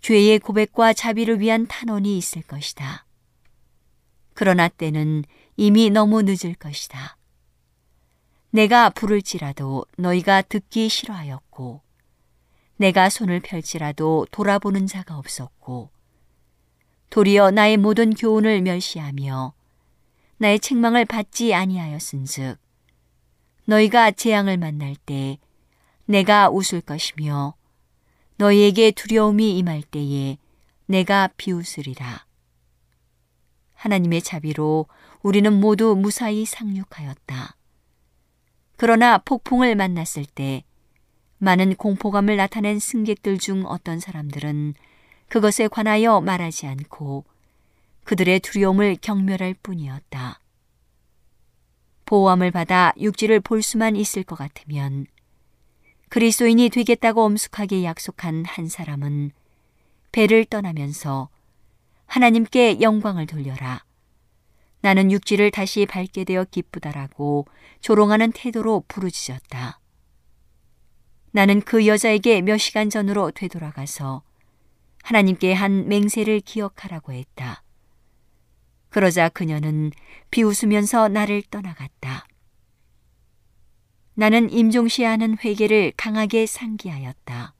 [0.00, 3.04] 죄의 고백과 자비를 위한 탄원이 있을 것이다.
[4.32, 5.24] 그러나 때는
[5.58, 7.18] 이미 너무 늦을 것이다.
[8.50, 11.82] 내가 부를지라도 너희가 듣기 싫어하였고,
[12.76, 15.90] 내가 손을 펼지라도 돌아보는 자가 없었고,
[17.10, 19.52] 도리어 나의 모든 교훈을 멸시하며
[20.42, 22.58] 나의 책망을 받지 아니하였은즉
[23.64, 25.38] 너희가 재앙을 만날 때
[26.04, 27.54] 내가 웃을 것이며
[28.38, 30.38] 너희에게 두려움이 임할 때에
[30.86, 32.26] 내가 비웃으리라.
[33.74, 34.86] 하나님의 자비로
[35.22, 37.56] 우리는 모두 무사히 상륙하였다.
[38.76, 40.64] 그러나 폭풍을 만났을 때
[41.38, 44.74] 많은 공포감을 나타낸 승객들 중 어떤 사람들은
[45.28, 47.26] 그것에 관하여 말하지 않고
[48.04, 50.40] 그들의 두려움을 경멸할 뿐이었다.
[52.04, 55.06] 보호함을 받아 육지를 볼 수만 있을 것 같으면
[56.08, 59.30] 그리스도인이 되겠다고 엄숙하게 약속한 한 사람은
[60.12, 61.30] 배를 떠나면서
[62.06, 63.82] 하나님께 영광을 돌려라.
[64.82, 67.46] 나는 육지를 다시 밟게 되어 기쁘다라고
[67.80, 69.80] 조롱하는 태도로 부르짖었다.
[71.30, 74.22] 나는 그 여자에게 몇 시간 전으로 되돌아가서
[75.02, 77.61] 하나님께 한 맹세를 기억하라고 했다.
[78.92, 79.90] 그러자 그녀는
[80.30, 82.26] 비웃으면서 나를 떠나갔다.
[84.14, 87.54] 나는 임종시 하는 회개를 강하게 상기하였다.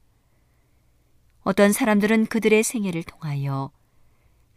[1.40, 3.72] 어떤 사람들은 그들의 생애를 통하여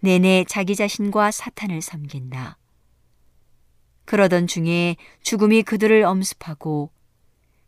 [0.01, 2.57] 내내 자기 자신과 사탄을 섬긴다.
[4.03, 6.91] 그러던 중에 죽음이 그들을 엄습하고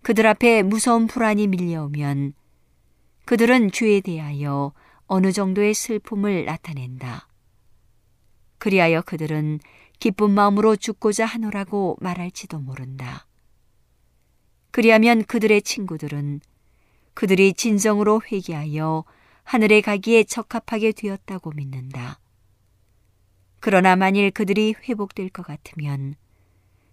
[0.02, 2.34] 그들 앞에 무서운 불안이 밀려오면
[3.24, 4.74] 그들은 죄에 대하여
[5.06, 7.27] 어느 정도의 슬픔을 나타낸다.
[8.68, 9.62] 그리하여 그들은
[9.98, 13.26] 기쁜 마음으로 죽고자 하노라고 말할지도 모른다.
[14.72, 16.42] 그리하면 그들의 친구들은
[17.14, 19.06] 그들이 진정으로 회개하여
[19.46, 22.20] 하늘에 가기에 적합하게 되었다고 믿는다.
[23.62, 26.16] 그러나 만일 그들이 회복될 것 같으면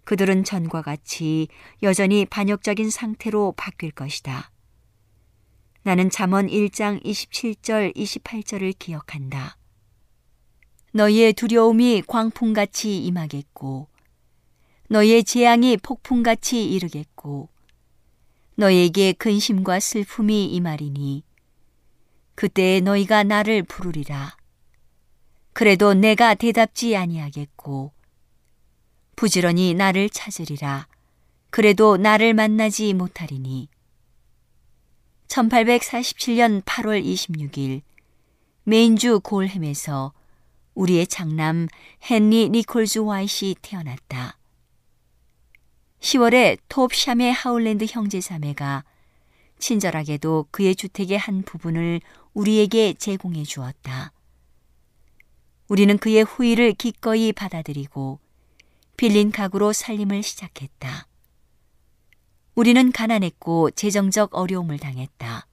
[0.05, 1.49] 그들은 전과 같이
[1.83, 4.49] 여전히 반역적인 상태로 바뀔 것이다.
[5.83, 9.57] 나는 잠언 1장 27절 28절을 기억한다.
[10.95, 13.89] 너희의 두려움이 광풍같이 임하겠고
[14.87, 17.49] 너희의 재앙이 폭풍같이 이르겠고
[18.55, 21.25] 너희에게 근심과 슬픔이 임하리니
[22.33, 24.37] 그때 너희가 나를 부르리라.
[25.51, 27.91] 그래도 내가 대답지 아니하겠고
[29.17, 30.87] 부지런히 나를 찾으리라.
[31.49, 33.67] 그래도 나를 만나지 못하리니
[35.27, 37.81] 1847년 8월 26일
[38.63, 40.13] 메인주 골햄에서
[40.75, 41.67] 우리의 장남
[42.09, 44.37] 헨리 니콜즈 와이시 태어났다.
[45.99, 48.83] 10월에 톱샴의 하울랜드 형제 자매가
[49.57, 52.01] 친절하게도 그의 주택의 한 부분을
[52.33, 54.11] 우리에게 제공해 주었다.
[55.67, 58.19] 우리는 그의 후의를 기꺼이 받아들이고
[58.97, 61.07] 빌린 가구로 살림을 시작했다.
[62.53, 65.47] 우리는 가난했고 재정적 어려움을 당했다.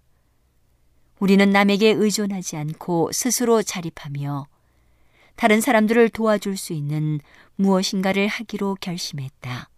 [1.19, 4.47] 우리는 남에게 의존하지 않고 스스로 자립하며
[5.37, 7.21] 다른 사람들을 도와줄 수 있는
[7.57, 9.69] 무엇인가를 하기로 결심했다.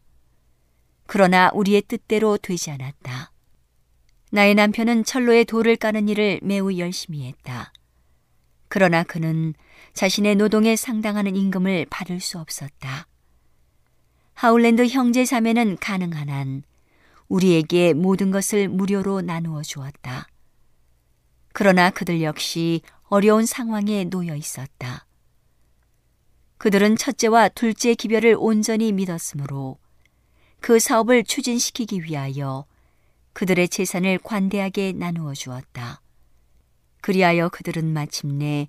[1.07, 3.33] 그러나 우리의 뜻대로 되지 않았다.
[4.31, 7.73] 나의 남편은 철로에 돌을 까는 일을 매우 열심히 했다.
[8.69, 9.55] 그러나 그는
[9.93, 13.07] 자신의 노동에 상당하는 임금을 받을 수 없었다.
[14.33, 16.65] 하울랜드 형제 자매는 가능한 한
[17.29, 20.27] 우리에게 모든 것을 무료로 나누어 주었다.
[21.53, 25.07] 그러나 그들 역시 어려운 상황에 놓여 있었다.
[26.59, 29.79] 그들은 첫째와 둘째 기별을 온전히 믿었으므로
[30.61, 32.65] 그 사업을 추진시키기 위하여
[33.35, 36.01] 그들의 재산을 관대하게 나누어 주었다.
[37.03, 38.69] 그리하여 그들은 마침내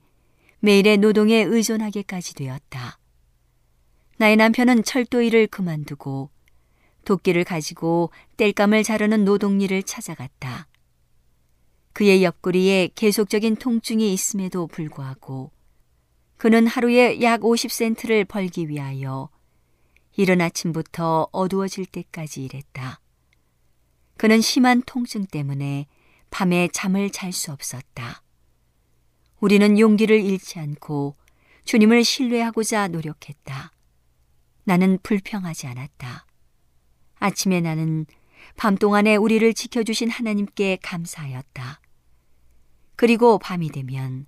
[0.59, 2.97] 매일의 노동에 의존하게까지 되었다.
[4.17, 6.29] 나의 남편은 철도 일을 그만두고
[7.05, 10.67] 도끼를 가지고 땔감을 자르는 노동일을 찾아갔다.
[11.93, 15.51] 그의 옆구리에 계속적인 통증이 있음에도 불구하고
[16.37, 19.29] 그는 하루에 약 50센트를 벌기 위하여
[20.15, 22.99] 이른 아침부터 어두워질 때까지 일했다.
[24.17, 25.87] 그는 심한 통증 때문에
[26.29, 28.21] 밤에 잠을 잘 수 없었다.
[29.39, 31.15] 우리는 용기를 잃지 않고
[31.65, 33.71] 주님을 신뢰하고자 노력했다.
[34.63, 36.25] 나는 불평하지 않았다.
[37.19, 38.05] 아침에 나는
[38.57, 41.81] 밤 동안에 우리를 지켜주신 하나님께 감사하였다.
[42.95, 44.27] 그리고 밤이 되면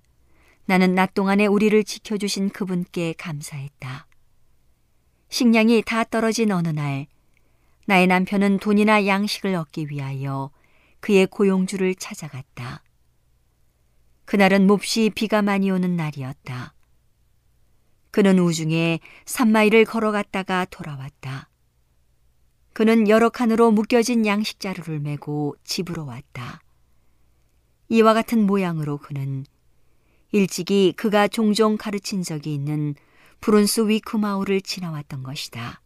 [0.68, 4.06] 나는 낮 동안에 우리를 지켜주신 그분께 감사했다.
[5.30, 7.06] 식량이 다 떨어진 어느 날,
[7.86, 10.50] 나의 남편은 돈이나 양식을 얻기 위하여
[11.00, 12.82] 그의 고용주를 찾아갔다.
[14.26, 16.74] 그날은 몹시 비가 많이 오는 날이었다.
[18.10, 21.48] 그는 우중에 3마일을 걸어갔다가 돌아왔다.
[22.74, 26.60] 그는 여러 칸으로 묶여진 양식 자루를 메고 집으로 왔다.
[27.88, 29.46] 이와 같은 모양으로 그는
[30.32, 32.94] 일찍이 그가 종종 가르친 적이 있는
[33.40, 35.80] 브룬스 위크마우를 지나왔던 것이다.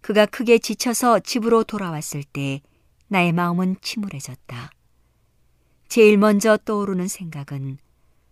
[0.00, 2.60] 그가 크게 지쳐서 집으로 돌아왔을 때
[3.08, 4.70] 나의 마음은 침울해졌다.
[5.88, 7.78] 제일 먼저 떠오르는 생각은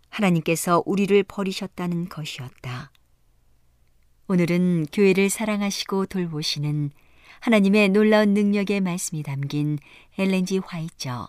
[0.09, 2.91] 하나님께서 우리를 버리셨다는 것이었다.
[4.29, 6.91] 오늘은 교회를 사랑하시고 돌보시는
[7.41, 9.79] 하나님의 놀라운 능력의 말씀이 담긴
[10.19, 11.29] 엘렌지 화이처